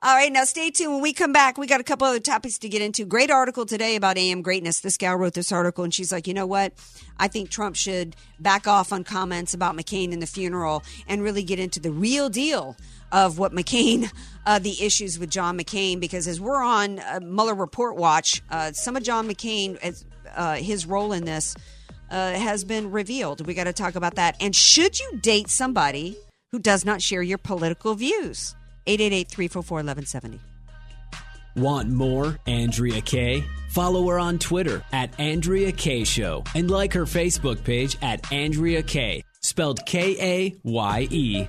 [0.00, 0.92] All right, now stay tuned.
[0.92, 3.04] When we come back, we got a couple other topics to get into.
[3.04, 4.78] Great article today about AM greatness.
[4.78, 6.72] This gal wrote this article, and she's like, you know what?
[7.18, 11.42] I think Trump should back off on comments about McCain and the funeral and really
[11.42, 12.76] get into the real deal
[13.12, 14.10] of what McCain,
[14.46, 18.72] uh, the issues with John McCain, because as we're on uh, Mueller report watch, uh,
[18.72, 21.54] some of John McCain, as, uh, his role in this
[22.10, 23.46] uh, has been revealed.
[23.46, 24.36] We got to talk about that.
[24.40, 26.16] And should you date somebody
[26.52, 28.54] who does not share your political views?
[28.86, 30.40] 888 344 1170.
[31.56, 33.44] Want more Andrea Kaye?
[33.70, 38.82] Follow her on Twitter at Andrea Kaye Show and like her Facebook page at Andrea
[38.82, 41.48] Kaye, spelled K A Y E.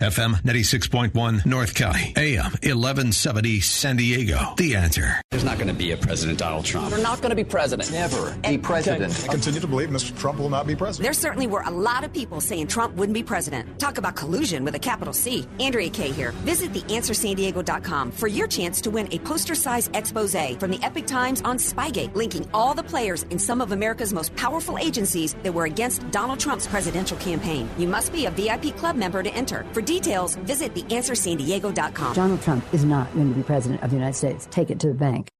[0.00, 4.54] FM 96.1 North County, AM 1170 San Diego.
[4.56, 5.20] The answer.
[5.32, 6.92] There's not going to be a President Donald Trump.
[6.92, 7.90] We're not going to be president.
[7.90, 9.12] Never be president.
[9.24, 10.16] I continue to believe Mr.
[10.16, 11.02] Trump will not be president.
[11.02, 13.76] There certainly were a lot of people saying Trump wouldn't be president.
[13.80, 15.48] Talk about collusion with a capital C.
[15.58, 16.30] Andrea Kaye here.
[16.46, 20.28] Visit theanswersandiego.com for your chance to win a poster-sized expose
[20.60, 24.32] from the Epoch Times on Spygate, linking all the players in some of America's most
[24.36, 27.68] powerful agencies that were against Donald Trump's presidential campaign.
[27.78, 29.66] You must be a VIP club member to enter.
[29.72, 32.14] For details, visit theanswersandiego.com.
[32.14, 34.46] Donald Trump is not going to be president of the United States.
[34.50, 35.30] Take it to the bank.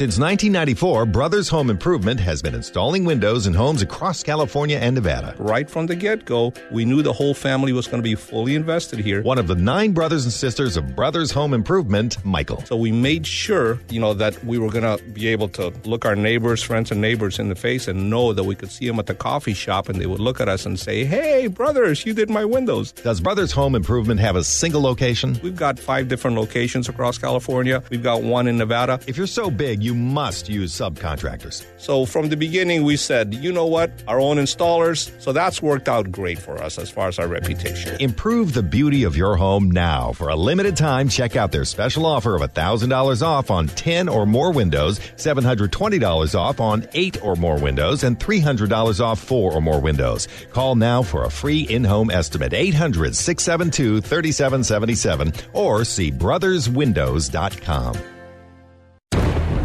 [0.00, 5.34] Since 1994, Brothers Home Improvement has been installing windows in homes across California and Nevada.
[5.38, 8.54] Right from the get go, we knew the whole family was going to be fully
[8.54, 9.20] invested here.
[9.22, 12.64] One of the nine brothers and sisters of Brothers Home Improvement, Michael.
[12.64, 16.06] So we made sure, you know, that we were going to be able to look
[16.06, 18.98] our neighbors, friends, and neighbors in the face and know that we could see them
[18.98, 22.14] at the coffee shop and they would look at us and say, Hey, brothers, you
[22.14, 22.92] did my windows.
[22.92, 25.38] Does Brothers Home Improvement have a single location?
[25.42, 27.82] We've got five different locations across California.
[27.90, 28.98] We've got one in Nevada.
[29.06, 31.64] If you're so big, you must use subcontractors.
[31.78, 35.10] So from the beginning, we said, you know what, our own installers.
[35.20, 37.96] So that's worked out great for us as far as our reputation.
[38.00, 40.12] Improve the beauty of your home now.
[40.12, 44.26] For a limited time, check out their special offer of $1,000 off on 10 or
[44.26, 49.80] more windows, $720 off on 8 or more windows, and $300 off 4 or more
[49.80, 50.28] windows.
[50.52, 52.52] Call now for a free in-home estimate.
[52.52, 58.19] 800 672 3777 or see brotherswindows.com.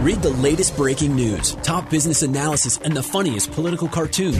[0.05, 4.37] Read the latest breaking news, top business analysis, and the funniest political cartoons.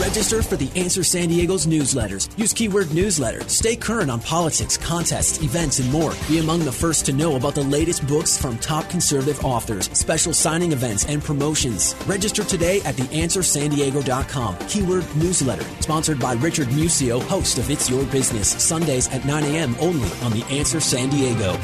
[0.00, 2.36] Register for the Answer San Diego's newsletters.
[2.36, 3.48] Use keyword newsletter.
[3.48, 6.12] Stay current on politics, contests, events, and more.
[6.26, 10.32] Be among the first to know about the latest books from top conservative authors, special
[10.32, 11.94] signing events, and promotions.
[12.08, 14.56] Register today at theanswersandiego.com.
[14.66, 15.64] Keyword newsletter.
[15.78, 18.48] Sponsored by Richard Musio, host of It's Your Business.
[18.60, 19.76] Sundays at 9 a.m.
[19.78, 21.56] only on The Answer San Diego.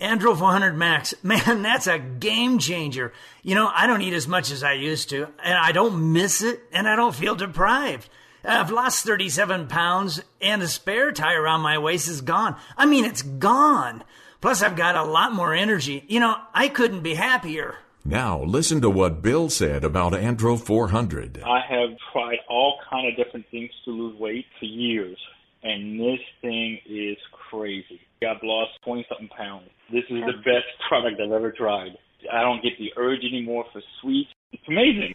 [0.00, 3.12] Andro 400 Max, man, that's a game changer.
[3.42, 6.42] You know, I don't eat as much as I used to, and I don't miss
[6.42, 8.08] it, and I don't feel deprived.
[8.44, 12.56] I've lost 37 pounds, and the spare tire around my waist is gone.
[12.76, 14.04] I mean, it's gone.
[14.40, 16.04] Plus, I've got a lot more energy.
[16.06, 17.76] You know, I couldn't be happier.
[18.04, 21.42] Now, listen to what Bill said about Andro 400.
[21.44, 25.18] I have tried all kind of different things to lose weight for years,
[25.64, 27.16] and this thing is
[27.50, 28.00] crazy.
[28.22, 29.68] I've lost 20 something pounds.
[29.92, 31.96] This is the best product I've ever tried.
[32.32, 34.30] I don't get the urge anymore for sweets.
[34.52, 35.14] It's amazing.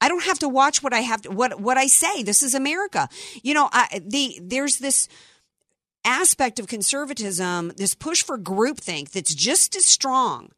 [0.01, 2.24] I don't have to watch what I have to, what what I say.
[2.24, 3.07] This is America.
[3.43, 5.07] You know, I, the there's this
[6.06, 10.51] aspect of conservatism, this push for groupthink that's just as strong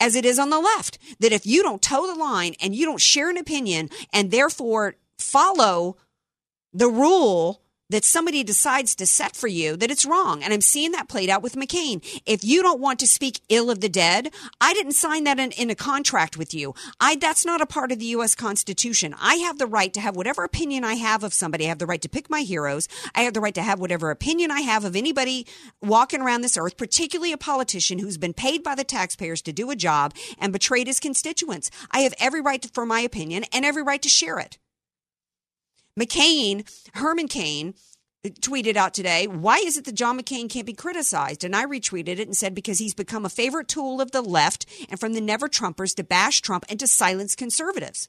[0.00, 0.98] as it is on the left.
[1.20, 4.96] That if you don't toe the line and you don't share an opinion and therefore
[5.18, 5.96] follow
[6.72, 10.42] the rule that somebody decides to set for you that it's wrong.
[10.42, 12.04] And I'm seeing that played out with McCain.
[12.24, 14.30] If you don't want to speak ill of the dead,
[14.60, 16.74] I didn't sign that in, in, a contract with you.
[17.00, 18.34] I, that's not a part of the U.S.
[18.34, 19.14] Constitution.
[19.20, 21.66] I have the right to have whatever opinion I have of somebody.
[21.66, 22.88] I have the right to pick my heroes.
[23.14, 25.46] I have the right to have whatever opinion I have of anybody
[25.82, 29.70] walking around this earth, particularly a politician who's been paid by the taxpayers to do
[29.70, 31.70] a job and betrayed his constituents.
[31.90, 34.58] I have every right to, for my opinion and every right to share it.
[35.98, 37.74] McCain, Herman Cain,
[38.28, 41.42] tweeted out today, why is it that John McCain can't be criticized?
[41.42, 44.66] And I retweeted it and said, because he's become a favorite tool of the left
[44.90, 48.08] and from the never Trumpers to bash Trump and to silence conservatives.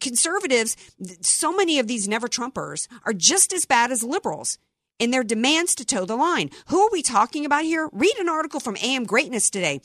[0.00, 0.76] Conservatives,
[1.22, 4.58] so many of these never Trumpers are just as bad as liberals
[5.00, 6.50] in their demands to toe the line.
[6.68, 7.88] Who are we talking about here?
[7.92, 9.80] Read an article from AM Greatness today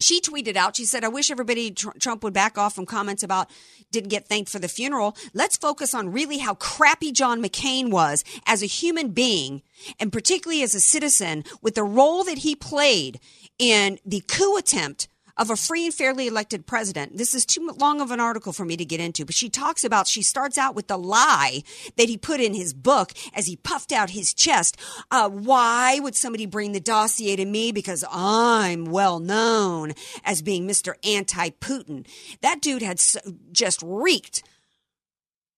[0.00, 3.50] she tweeted out, she said, I wish everybody, Trump would back off from comments about
[3.90, 5.16] didn't get thanked for the funeral.
[5.32, 9.62] Let's focus on really how crappy John McCain was as a human being,
[10.00, 13.20] and particularly as a citizen, with the role that he played
[13.58, 17.16] in the coup attempt of a free and fairly elected president.
[17.16, 19.84] This is too long of an article for me to get into, but she talks
[19.84, 21.62] about, she starts out with the lie
[21.96, 24.76] that he put in his book as he puffed out his chest.
[25.10, 27.72] Uh, why would somebody bring the dossier to me?
[27.72, 29.92] Because I'm well known
[30.24, 30.94] as being Mr.
[31.04, 32.06] Anti Putin.
[32.40, 33.20] That dude had so,
[33.52, 34.42] just reeked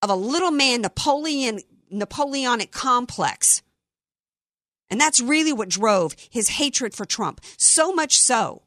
[0.01, 1.59] of a little man Napoleon,
[1.89, 3.61] Napoleonic complex.
[4.89, 7.41] And that's really what drove his hatred for Trump.
[7.57, 8.63] So much so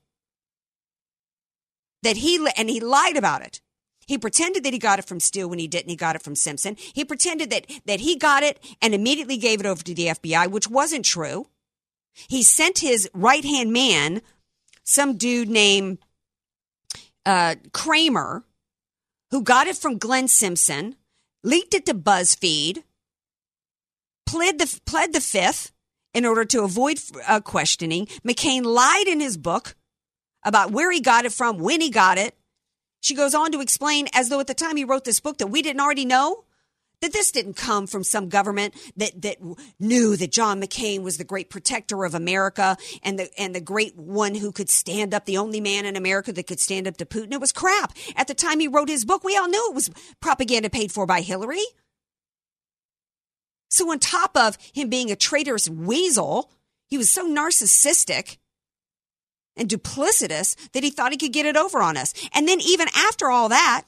[2.02, 3.60] that he and he lied about it.
[4.06, 5.90] He pretended that he got it from Steele when he didn't.
[5.90, 6.76] He got it from Simpson.
[6.76, 10.50] He pretended that that he got it and immediately gave it over to the FBI,
[10.50, 11.46] which wasn't true.
[12.28, 14.22] He sent his right hand man,
[14.82, 15.98] some dude named
[17.24, 18.44] uh, Kramer,
[19.30, 20.96] who got it from Glenn Simpson,
[21.44, 22.82] leaked it to BuzzFeed,
[24.26, 25.72] pled the pled the fifth
[26.12, 28.06] in order to avoid uh, questioning.
[28.26, 29.76] McCain lied in his book
[30.44, 32.36] about where he got it from, when he got it.
[33.00, 35.46] She goes on to explain, as though at the time he wrote this book, that
[35.46, 36.44] we didn't already know
[37.00, 39.38] that this didn't come from some government that, that
[39.78, 43.96] knew that John McCain was the great protector of America and the, and the great
[43.96, 47.06] one who could stand up, the only man in America that could stand up to
[47.06, 47.32] Putin.
[47.32, 47.94] It was crap.
[48.16, 51.06] At the time he wrote his book, we all knew it was propaganda paid for
[51.06, 51.64] by Hillary.
[53.70, 56.50] So on top of him being a traitorous weasel,
[56.90, 58.36] He was so narcissistic
[59.60, 62.14] and duplicitous that he thought he could get it over on us.
[62.34, 63.84] And then even after all that,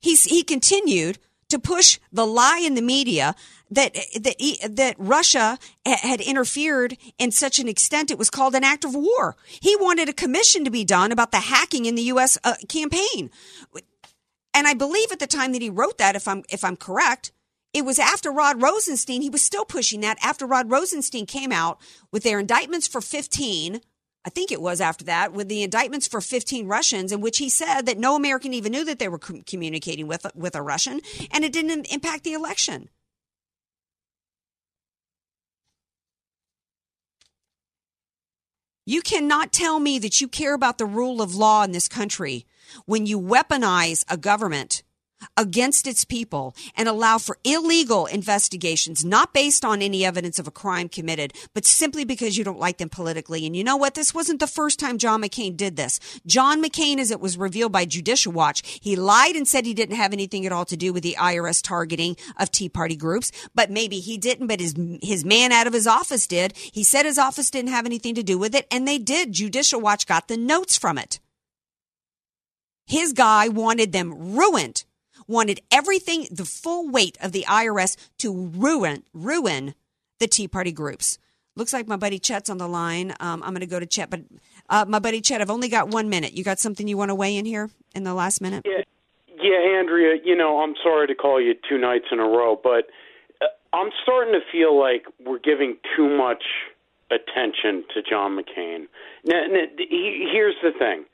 [0.00, 3.34] he's, he continued to push the lie in the media
[3.70, 4.36] that that
[4.76, 9.36] that Russia had interfered in such an extent it was called an act of war.
[9.46, 12.38] He wanted a commission to be done about the hacking in the U.S.
[12.44, 13.30] Uh, campaign,
[14.54, 17.32] and I believe at the time that he wrote that, if I'm if I'm correct,
[17.72, 19.22] it was after Rod Rosenstein.
[19.22, 21.78] He was still pushing that after Rod Rosenstein came out
[22.10, 23.80] with their indictments for 15
[24.24, 27.48] I think it was after that, with the indictments for 15 Russians, in which he
[27.48, 31.00] said that no American even knew that they were com- communicating with with a Russian,
[31.32, 32.88] and it didn't impact the election.
[38.84, 42.46] You cannot tell me that you care about the rule of law in this country
[42.84, 44.82] when you weaponize a government
[45.36, 50.50] against its people and allow for illegal investigations, not based on any evidence of a
[50.50, 53.46] crime committed, but simply because you don't like them politically.
[53.46, 53.94] And you know what?
[53.94, 56.00] This wasn't the first time John McCain did this.
[56.26, 59.96] John McCain, as it was revealed by Judicial Watch, he lied and said he didn't
[59.96, 63.70] have anything at all to do with the IRS targeting of Tea Party groups, but
[63.70, 66.56] maybe he didn't, but his, his man out of his office did.
[66.56, 69.32] He said his office didn't have anything to do with it, and they did.
[69.32, 71.20] Judicial Watch got the notes from it.
[72.86, 74.84] His guy wanted them ruined
[75.26, 79.74] wanted everything, the full weight of the IRS to ruin, ruin
[80.18, 81.18] the Tea Party groups.
[81.54, 83.10] Looks like my buddy Chet's on the line.
[83.20, 84.20] Um, I'm going to go to Chet, but
[84.70, 86.32] uh, my buddy Chet, I've only got one minute.
[86.32, 88.64] You got something you want to weigh in here in the last minute?
[88.64, 88.84] Yeah,
[89.42, 90.16] yeah, Andrea.
[90.24, 92.86] You know, I'm sorry to call you two nights in a row, but
[93.42, 93.46] uh,
[93.76, 96.44] I'm starting to feel like we're giving too much
[97.10, 98.86] attention to John McCain.
[99.24, 101.04] Now, now he, here's the thing: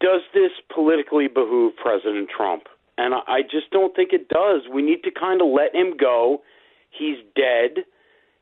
[0.00, 2.64] does this politically behoove President Trump?
[2.96, 4.62] And I just don't think it does.
[4.72, 6.42] We need to kind of let him go.
[6.90, 7.84] He's dead.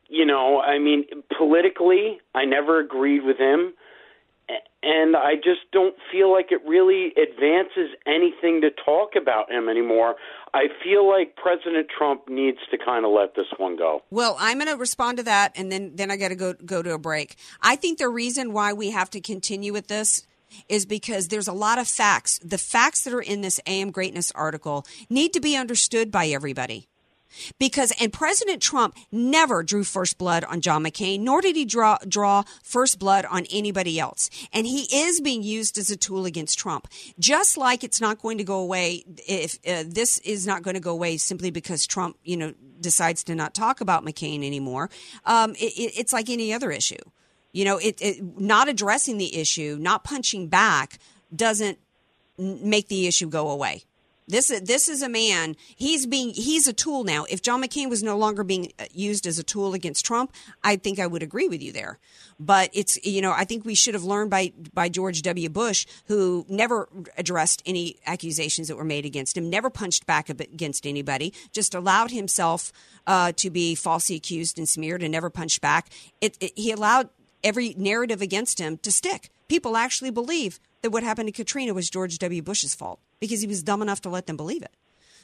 [0.08, 1.04] You know, I mean,
[1.36, 3.72] politically, I never agreed with him.
[4.82, 10.16] And I just don't feel like it really advances anything to talk about him anymore.
[10.52, 14.02] I feel like President Trump needs to kind of let this one go.
[14.10, 16.82] Well, I'm going to respond to that, and then then I got to go go
[16.82, 17.36] to a break.
[17.62, 20.26] I think the reason why we have to continue with this
[20.68, 22.38] is because there's a lot of facts.
[22.44, 26.88] The facts that are in this AM Greatness article need to be understood by everybody.
[27.58, 31.98] Because and President Trump never drew first blood on John McCain, nor did he draw
[32.06, 34.30] draw first blood on anybody else.
[34.52, 36.88] And he is being used as a tool against Trump.
[37.18, 40.80] Just like it's not going to go away if uh, this is not going to
[40.80, 44.90] go away simply because Trump, you know, decides to not talk about McCain anymore.
[45.24, 46.96] Um, it, it's like any other issue.
[47.52, 50.98] You know, it, it not addressing the issue, not punching back
[51.34, 51.78] doesn't
[52.38, 53.84] make the issue go away.
[54.28, 55.56] This is this is a man.
[55.76, 57.26] He's being he's a tool now.
[57.28, 60.32] If John McCain was no longer being uh, used as a tool against Trump,
[60.62, 61.98] I think I would agree with you there.
[62.38, 65.48] But it's you know I think we should have learned by by George W.
[65.48, 66.88] Bush, who never
[67.18, 72.12] addressed any accusations that were made against him, never punched back against anybody, just allowed
[72.12, 72.72] himself
[73.08, 75.88] uh, to be falsely accused and smeared, and never punched back.
[76.20, 77.10] It, it, he allowed
[77.44, 79.30] every narrative against him to stick.
[79.48, 82.42] People actually believe that what happened to Katrina was George W.
[82.42, 84.74] Bush's fault because he was dumb enough to let them believe it.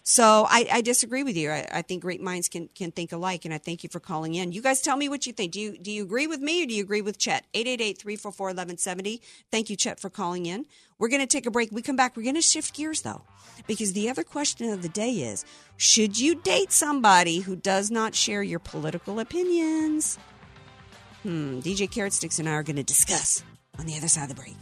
[0.03, 1.51] So I, I disagree with you.
[1.51, 4.37] I, I, think great minds can, can think alike, and I thank you for calling
[4.37, 4.53] in.
[4.53, 5.53] You guys tell me what you think.
[5.53, 7.45] Do you do you agree with me or do you agree with Chet?
[7.53, 9.21] 888-344-1170.
[9.51, 10.65] Thank you, Chet, for calling in.
[10.99, 11.71] We're going to take a break.
[11.73, 12.17] We come back.
[12.17, 13.23] We're going to shift gears, though,
[13.67, 15.45] because the other question of the day is,
[15.77, 20.19] should you date somebody who does not share your political opinions?
[21.23, 23.43] Hmm, DJ Carrot Sticks and I are going to discuss
[23.79, 24.55] on the other side of the break.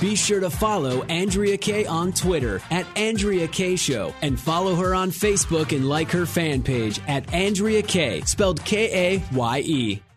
[0.00, 4.96] Be sure to follow Andrea Kaye on Twitter at Andrea Kaye Show and follow her
[4.96, 10.02] on Facebook and like her fan page at Andrea Kaye, spelled K A Y E.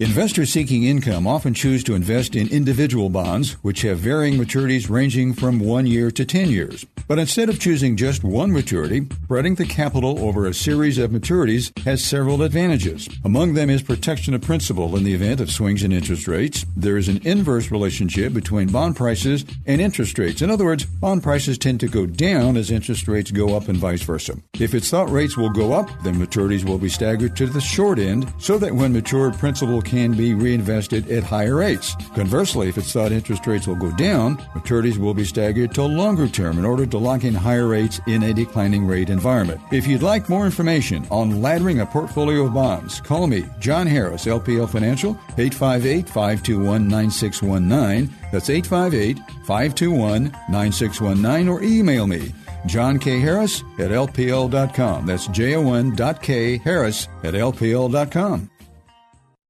[0.00, 5.32] Investors seeking income often choose to invest in individual bonds, which have varying maturities ranging
[5.32, 6.84] from one year to 10 years.
[7.06, 11.70] But instead of choosing just one maturity, spreading the capital over a series of maturities
[11.84, 13.08] has several advantages.
[13.24, 16.66] Among them is protection of principal in the event of swings in interest rates.
[16.76, 20.42] There is an inverse relationship between bond prices and interest rates.
[20.42, 23.78] In other words, bond prices tend to go down as interest rates go up and
[23.78, 24.38] vice versa.
[24.58, 28.00] If it's thought rates will go up, then maturities will be staggered to the short
[28.00, 31.94] end so that when matured principal can be reinvested at higher rates.
[32.14, 36.26] Conversely, if it's thought interest rates will go down, maturities will be staggered to longer
[36.26, 39.60] term in order to lock in higher rates in a declining rate environment.
[39.70, 44.24] If you'd like more information on laddering a portfolio of bonds, call me, John Harris,
[44.24, 48.14] LPL Financial, 858 521 9619.
[48.32, 52.32] That's 858 521 9619, or email me.
[52.66, 53.20] John K.
[53.20, 55.06] Harris at LPL.com.
[55.06, 58.50] That's J O N dot K Harris at LPL.com.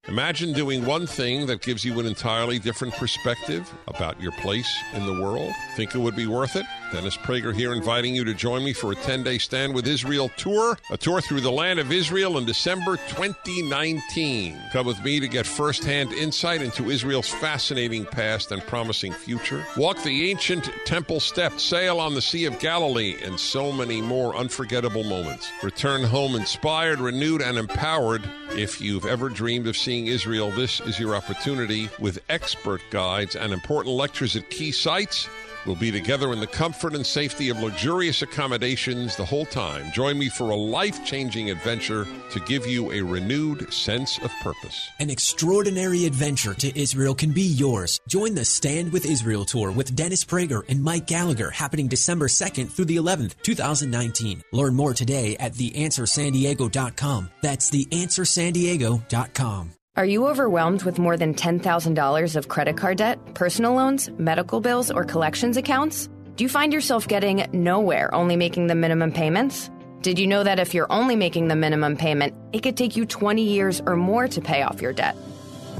[0.06, 5.06] Imagine doing one thing that gives you an entirely different perspective about your place in
[5.06, 5.50] the world.
[5.76, 6.66] Think it would be worth it?
[6.94, 10.28] Dennis Prager here inviting you to join me for a 10 day Stand with Israel
[10.36, 14.56] tour, a tour through the land of Israel in December 2019.
[14.70, 19.66] Come with me to get firsthand insight into Israel's fascinating past and promising future.
[19.76, 24.36] Walk the ancient temple steps, sail on the Sea of Galilee, and so many more
[24.36, 25.50] unforgettable moments.
[25.64, 28.22] Return home inspired, renewed, and empowered.
[28.50, 33.52] If you've ever dreamed of seeing Israel, this is your opportunity with expert guides and
[33.52, 35.28] important lectures at key sites.
[35.66, 39.90] We'll be together in the comfort and safety of luxurious accommodations the whole time.
[39.92, 44.90] Join me for a life changing adventure to give you a renewed sense of purpose.
[44.98, 48.00] An extraordinary adventure to Israel can be yours.
[48.08, 52.70] Join the Stand with Israel tour with Dennis Prager and Mike Gallagher happening December 2nd
[52.70, 54.42] through the 11th, 2019.
[54.52, 57.30] Learn more today at theanswersandiego.com.
[57.42, 59.70] That's theanswersandiego.com.
[59.96, 64.90] Are you overwhelmed with more than $10,000 of credit card debt, personal loans, medical bills,
[64.90, 66.08] or collections accounts?
[66.34, 69.70] Do you find yourself getting nowhere only making the minimum payments?
[70.02, 73.06] Did you know that if you're only making the minimum payment, it could take you
[73.06, 75.14] 20 years or more to pay off your debt?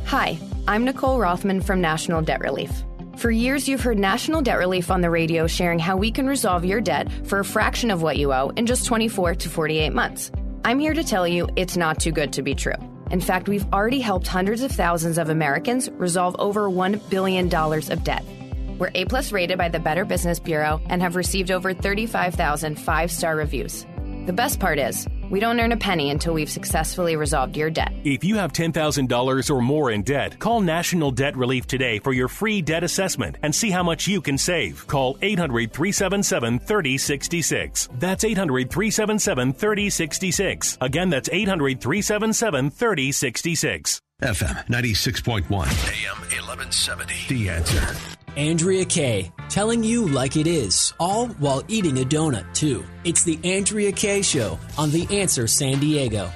[0.05, 0.39] Hi,
[0.69, 2.71] I'm Nicole Rothman from National Debt Relief.
[3.17, 6.65] For years, you've heard National Debt Relief on the radio sharing how we can resolve
[6.65, 10.31] your debt for a fraction of what you owe in just 24 to 48 months.
[10.65, 12.94] I'm here to tell you it's not too good to be true.
[13.11, 18.05] In fact, we've already helped hundreds of thousands of Americans resolve over $1 billion of
[18.05, 18.25] debt.
[18.79, 23.13] We're A plus rated by the Better Business Bureau and have received over 35,000 five
[23.13, 23.87] star reviews.
[24.27, 27.93] The best part is, we don't earn a penny until we've successfully resolved your debt.
[28.05, 32.29] If you have $10,000 or more in debt, call National Debt Relief today for your
[32.29, 34.87] free debt assessment and see how much you can save.
[34.87, 37.89] Call 800 377 3066.
[37.99, 40.79] That's 800 377 3066.
[40.81, 44.01] Again, that's 800 377 3066.
[44.23, 47.15] FM 96.1, AM 1170.
[47.29, 48.24] The answer.
[48.37, 52.85] Andrea Kaye, telling you like it is, all while eating a donut, too.
[53.05, 56.29] It's the Andrea Kaye Show on The Answer San Diego.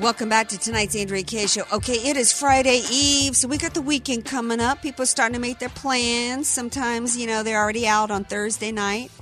[0.00, 1.62] Welcome back to tonight's Andrea Kaye Show.
[1.72, 4.82] Okay, it is Friday Eve, so we got the weekend coming up.
[4.82, 6.48] People are starting to make their plans.
[6.48, 9.12] Sometimes, you know, they're already out on Thursday night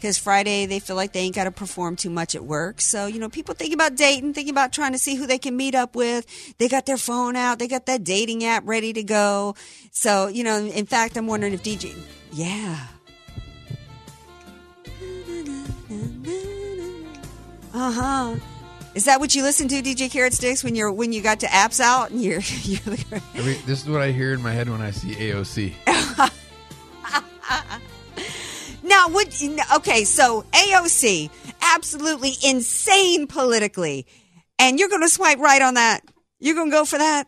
[0.00, 2.80] because Friday they feel like they ain't got to perform too much at work.
[2.80, 5.56] So, you know, people think about dating, thinking about trying to see who they can
[5.56, 6.26] meet up with.
[6.56, 9.56] They got their phone out, they got that dating app ready to go.
[9.90, 11.94] So, you know, in fact, I'm wondering if DJ,
[12.32, 12.86] yeah.
[17.72, 18.36] Uh huh.
[18.94, 21.46] Is that what you listen to, DJ Carrot Sticks, when you're when you got to
[21.46, 22.96] apps out and you're you're
[23.34, 26.30] I mean, this is what I hear in my head when I see AOC.
[29.00, 29.28] Now, would
[29.76, 30.04] okay?
[30.04, 31.30] So AOC,
[31.62, 34.06] absolutely insane politically,
[34.58, 36.02] and you're going to swipe right on that.
[36.38, 37.26] You're going to go for that.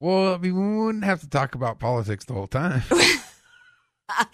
[0.00, 2.84] Well, I mean, we wouldn't have to talk about politics the whole time.
[4.18, 4.24] All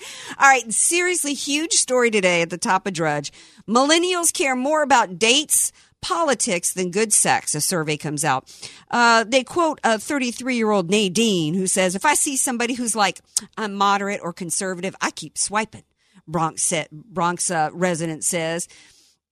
[0.40, 3.32] right, seriously, huge story today at the top of Drudge.
[3.68, 8.48] Millennials care more about dates, politics than good sex, a survey comes out.
[8.92, 12.94] Uh, they quote a 33 year old Nadine who says, If I see somebody who's
[12.94, 13.20] like,
[13.56, 15.82] I'm moderate or conservative, I keep swiping.
[16.28, 18.68] Bronx, Bronx uh, resident says.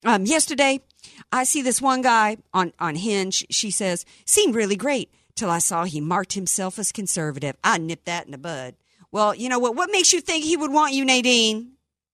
[0.05, 0.80] Um, yesterday,
[1.30, 3.44] I see this one guy on, on Hinge.
[3.51, 7.57] She says, seemed really great till I saw he marked himself as conservative.
[7.62, 8.74] I nipped that in the bud.
[9.12, 9.76] Well, you know what?
[9.76, 11.72] What makes you think he would want you, Nadine?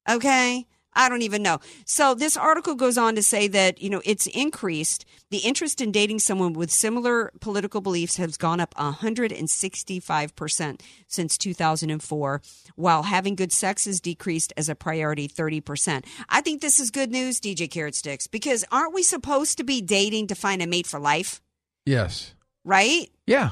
[0.08, 0.66] Okay.
[0.94, 1.58] I don't even know.
[1.86, 5.04] So this article goes on to say that, you know, it's increased.
[5.30, 12.42] The interest in dating someone with similar political beliefs has gone up 165% since 2004,
[12.76, 16.04] while having good sex has decreased as a priority 30%.
[16.28, 19.80] I think this is good news, DJ Carrot Sticks, because aren't we supposed to be
[19.80, 21.40] dating to find a mate for life?
[21.86, 22.34] Yes.
[22.64, 23.10] Right?
[23.26, 23.50] Yeah.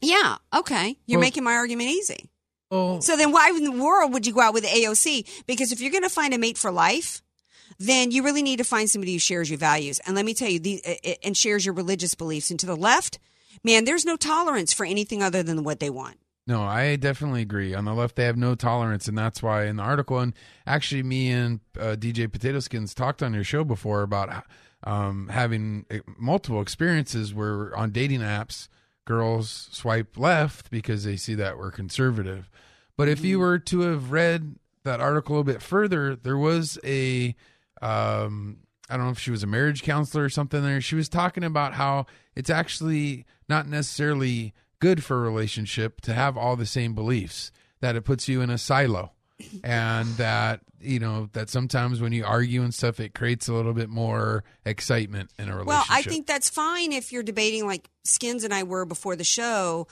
[0.00, 0.36] Yeah.
[0.54, 0.96] Okay.
[1.06, 2.29] You're Well- making my argument easy.
[2.70, 3.00] Oh.
[3.00, 5.44] So then why in the world would you go out with AOC?
[5.46, 7.22] Because if you're going to find a mate for life,
[7.78, 10.00] then you really need to find somebody who shares your values.
[10.06, 12.50] And let me tell you, the, uh, and shares your religious beliefs.
[12.50, 13.18] And to the left,
[13.64, 16.18] man, there's no tolerance for anything other than what they want.
[16.46, 17.74] No, I definitely agree.
[17.74, 20.34] On the left, they have no tolerance, and that's why in the article, and
[20.66, 24.44] actually, me and uh, DJ Potato Skins talked on your show before about
[24.82, 28.68] um, having uh, multiple experiences where on dating apps,
[29.10, 32.48] girls swipe left because they see that we're conservative.
[32.96, 34.54] But if you were to have read
[34.84, 37.34] that article a bit further, there was a
[37.82, 38.58] um,
[38.88, 40.80] I don't know if she was a marriage counselor or something there.
[40.80, 42.06] She was talking about how
[42.36, 47.50] it's actually not necessarily good for a relationship to have all the same beliefs,
[47.80, 49.10] that it puts you in a silo.
[49.64, 53.74] And that, you know, that sometimes when you argue and stuff, it creates a little
[53.74, 55.66] bit more excitement in a relationship.
[55.66, 59.24] Well, I think that's fine if you're debating like Skins and I were before the
[59.24, 59.86] show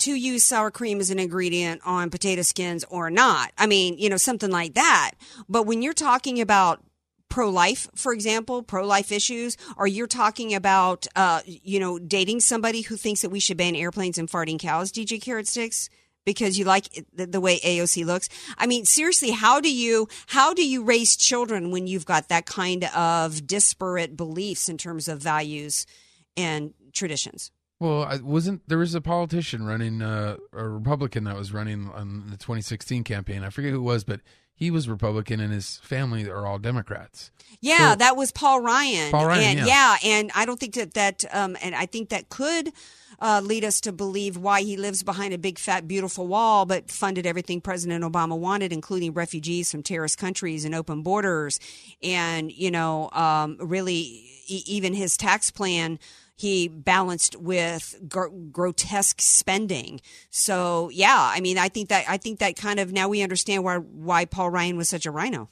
[0.00, 3.50] to use sour cream as an ingredient on potato skins or not.
[3.58, 5.12] I mean, you know, something like that.
[5.48, 6.84] But when you're talking about
[7.28, 12.40] pro life, for example, pro life issues, or you're talking about, uh, you know, dating
[12.40, 15.88] somebody who thinks that we should ban airplanes and farting cows, DJ Carrot Sticks,
[16.28, 18.28] because you like the, the way AOC looks.
[18.58, 22.44] I mean, seriously, how do you how do you raise children when you've got that
[22.44, 25.86] kind of disparate beliefs in terms of values
[26.36, 27.50] and traditions?
[27.80, 32.28] Well, I wasn't there was a politician running uh, a Republican that was running on
[32.28, 33.42] the 2016 campaign.
[33.42, 34.20] I forget who it was, but
[34.58, 37.30] he was Republican and his family are all Democrats.
[37.60, 39.10] Yeah, So- that was Paul Ryan.
[39.10, 39.96] Paul Ryan, and yeah.
[40.04, 42.72] and I don't think that that um and I think that could
[43.20, 46.88] uh, lead us to believe why he lives behind a big fat beautiful wall but
[46.90, 51.58] funded everything President Obama wanted including refugees from terrorist countries and open borders
[52.02, 55.98] and you know um really e- even his tax plan
[56.38, 60.00] he balanced with gr- grotesque spending.
[60.30, 63.64] So yeah, I mean, I think that I think that kind of now we understand
[63.64, 65.48] why why Paul Ryan was such a RINO.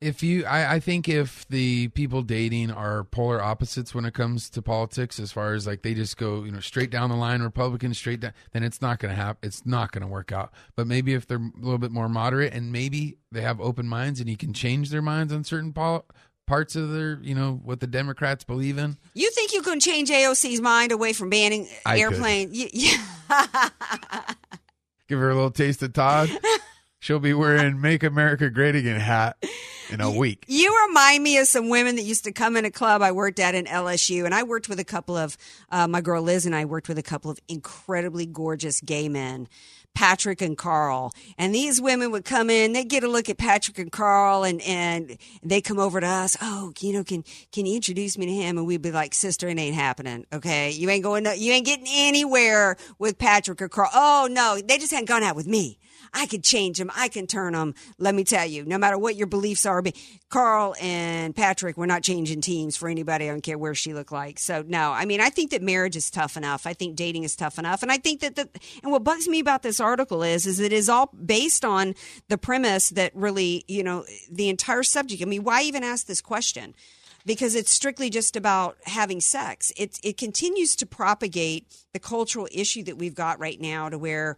[0.00, 4.48] If you, I, I think if the people dating are polar opposites when it comes
[4.48, 7.42] to politics, as far as like they just go, you know, straight down the line,
[7.42, 9.46] Republican, straight down, then it's not going to happen.
[9.46, 10.54] It's not going to work out.
[10.74, 14.20] But maybe if they're a little bit more moderate and maybe they have open minds
[14.20, 16.06] and you can change their minds on certain pol-
[16.50, 18.96] parts of their, you know, what the Democrats believe in.
[19.14, 22.50] You think you can change AOC's mind away from banning I airplane?
[22.52, 22.96] Y- Yeah.
[25.08, 26.28] Give her a little taste of Todd.
[26.98, 29.36] She'll be wearing "Make America Great Again" hat
[29.90, 30.44] in a week.
[30.48, 33.38] You remind me of some women that used to come in a club I worked
[33.38, 35.36] at in LSU, and I worked with a couple of
[35.70, 39.48] uh, my girl Liz and I worked with a couple of incredibly gorgeous gay men.
[39.94, 41.12] Patrick and Carl.
[41.36, 44.62] And these women would come in, they'd get a look at Patrick and Carl and,
[44.62, 46.36] and they come over to us.
[46.40, 48.58] Oh, you know, can, can you introduce me to him?
[48.58, 50.26] And we'd be like, sister, it ain't happening.
[50.32, 50.70] Okay.
[50.70, 53.90] You ain't going to, you ain't getting anywhere with Patrick or Carl.
[53.94, 55.78] Oh no, they just hadn't gone out with me.
[56.12, 56.90] I could change them.
[56.94, 57.74] I can turn them.
[57.98, 59.82] Let me tell you, no matter what your beliefs are,
[60.28, 63.26] Carl and Patrick, we're not changing teams for anybody.
[63.26, 64.38] I don't care where she looked like.
[64.38, 66.66] So no, I mean, I think that marriage is tough enough.
[66.66, 67.82] I think dating is tough enough.
[67.82, 68.48] And I think that the,
[68.82, 71.94] and what bugs me about this article is, is it is all based on
[72.28, 75.22] the premise that really, you know, the entire subject.
[75.22, 76.74] I mean, why even ask this question?
[77.26, 79.72] because it's strictly just about having sex.
[79.76, 84.36] It it continues to propagate the cultural issue that we've got right now, to where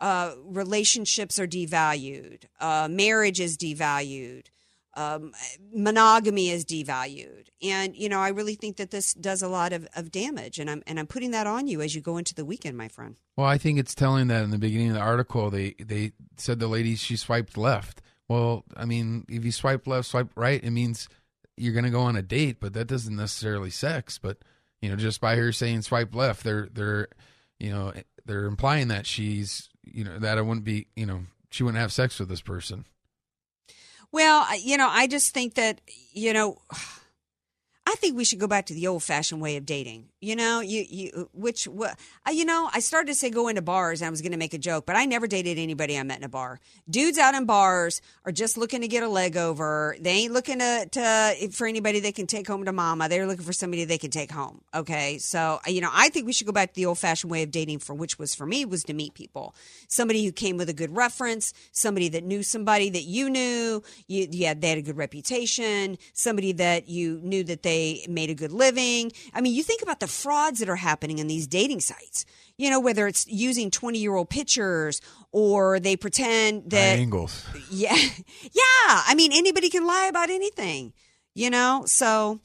[0.00, 4.46] uh, relationships are devalued, uh, marriage is devalued,
[4.94, 5.32] um,
[5.72, 9.86] monogamy is devalued, and you know I really think that this does a lot of,
[9.96, 12.44] of damage, and I'm and I'm putting that on you as you go into the
[12.44, 13.16] weekend, my friend.
[13.36, 16.60] Well, I think it's telling that in the beginning of the article, they they said
[16.60, 18.00] the lady she swiped left.
[18.28, 21.08] Well, I mean, if you swipe left, swipe right, it means
[21.56, 24.18] you're going to go on a date, but that doesn't necessarily sex.
[24.18, 24.38] But
[24.80, 27.08] you know, just by her saying swipe left, they're they're
[27.58, 27.92] you know
[28.24, 31.92] they're implying that she's you know that I wouldn't be you know she wouldn't have
[31.92, 32.84] sex with this person.
[34.12, 35.80] Well, you know, I just think that
[36.12, 36.58] you know,
[37.94, 40.08] I think we should go back to the old fashioned way of dating.
[40.20, 43.62] You know, you you which what uh, you know, I started to say go into
[43.62, 46.02] bars and I was going to make a joke, but I never dated anybody I
[46.02, 46.58] met in a bar.
[46.90, 49.96] Dudes out in bars are just looking to get a leg over.
[50.00, 53.08] They ain't looking to, to for anybody they can take home to mama.
[53.08, 54.62] They're looking for somebody they can take home.
[54.74, 57.30] Okay, so uh, you know, I think we should go back to the old fashioned
[57.30, 59.54] way of dating, for which was for me was to meet people,
[59.86, 64.26] somebody who came with a good reference, somebody that knew somebody that you knew, you,
[64.44, 68.52] had they had a good reputation, somebody that you knew that they made a good
[68.52, 69.12] living.
[69.32, 72.24] I mean, you think about the frauds that are happening in these dating sites.
[72.56, 75.00] You know, whether it's using 20 year old pictures
[75.32, 76.98] or they pretend that.
[76.98, 77.44] Angles.
[77.70, 77.96] Yeah.
[78.42, 79.02] Yeah.
[79.08, 80.92] I mean, anybody can lie about anything,
[81.34, 81.84] you know?
[81.86, 82.40] So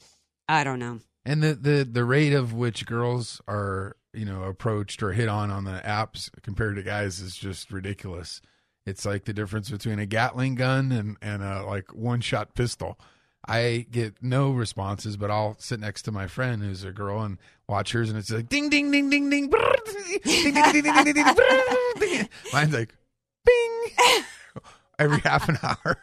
[0.48, 1.00] I don't know.
[1.24, 5.50] And the, the, the rate of which girls are, you know, approached or hit on
[5.50, 8.40] on the apps compared to guys is just ridiculous.
[8.86, 12.98] It's like the difference between a Gatling gun and, and a like one shot pistol.
[13.46, 17.38] I get no responses, but I'll sit next to my friend who's a girl and
[17.68, 20.82] watch hers, and it's like ding, ding, ding, ding, ding, brrr, ding, ding, ding, ding,
[20.82, 22.28] ding, ding, ding, brrr, ding.
[22.52, 22.94] Mine's like
[23.44, 24.24] bing
[24.98, 25.98] every half an hour.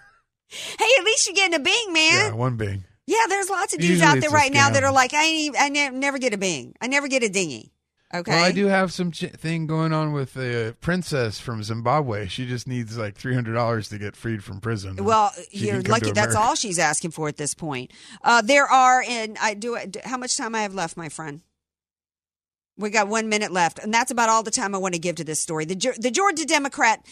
[0.50, 2.32] Hey, at least you're getting a bing, man.
[2.32, 2.84] Yeah, one bing.
[3.06, 5.56] Yeah, there's lots of dudes Usually out there right now that are like, I ain't,
[5.58, 6.76] I ne- never get a bing.
[6.82, 7.72] I never get a dingy.
[8.14, 8.32] Okay.
[8.32, 12.28] Well, I do have some ch- thing going on with the princess from Zimbabwe.
[12.28, 14.96] She just needs like three hundred dollars to get freed from prison.
[15.04, 16.12] Well, you're lucky.
[16.12, 17.92] That's all she's asking for at this point.
[18.24, 19.78] Uh, there are, and I do.
[20.06, 21.42] How much time I have left, my friend?
[22.78, 25.16] We got one minute left, and that's about all the time I want to give
[25.16, 25.66] to this story.
[25.66, 27.04] The, the Georgia Democrat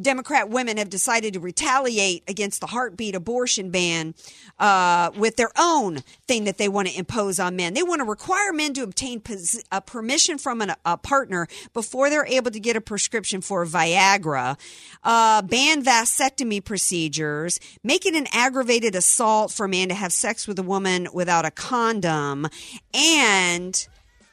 [0.00, 4.14] Democrat women have decided to retaliate against the heartbeat abortion ban
[4.58, 7.74] uh, with their own thing that they want to impose on men.
[7.74, 12.10] They want to require men to obtain pos- uh, permission from an, a partner before
[12.10, 14.58] they're able to get a prescription for Viagra,
[15.02, 20.46] uh, ban vasectomy procedures, make it an aggravated assault for a man to have sex
[20.46, 22.46] with a woman without a condom,
[22.94, 23.88] and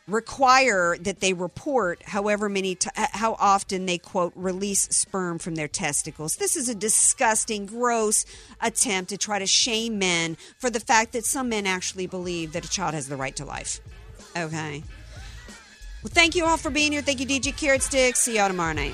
[0.08, 5.68] require that they report however many t- how often they quote release sperm from their
[5.68, 6.38] testicles.
[6.38, 8.26] This is a disgusting, gross
[8.62, 12.66] attempt to try to shame men for the fact that some men actually believe that
[12.66, 13.82] a child has the right to life.
[14.36, 14.84] Okay.
[16.04, 17.02] Well, thank you all for being here.
[17.02, 18.16] Thank you, DJ Carrot Stick.
[18.16, 18.94] See y'all tomorrow night.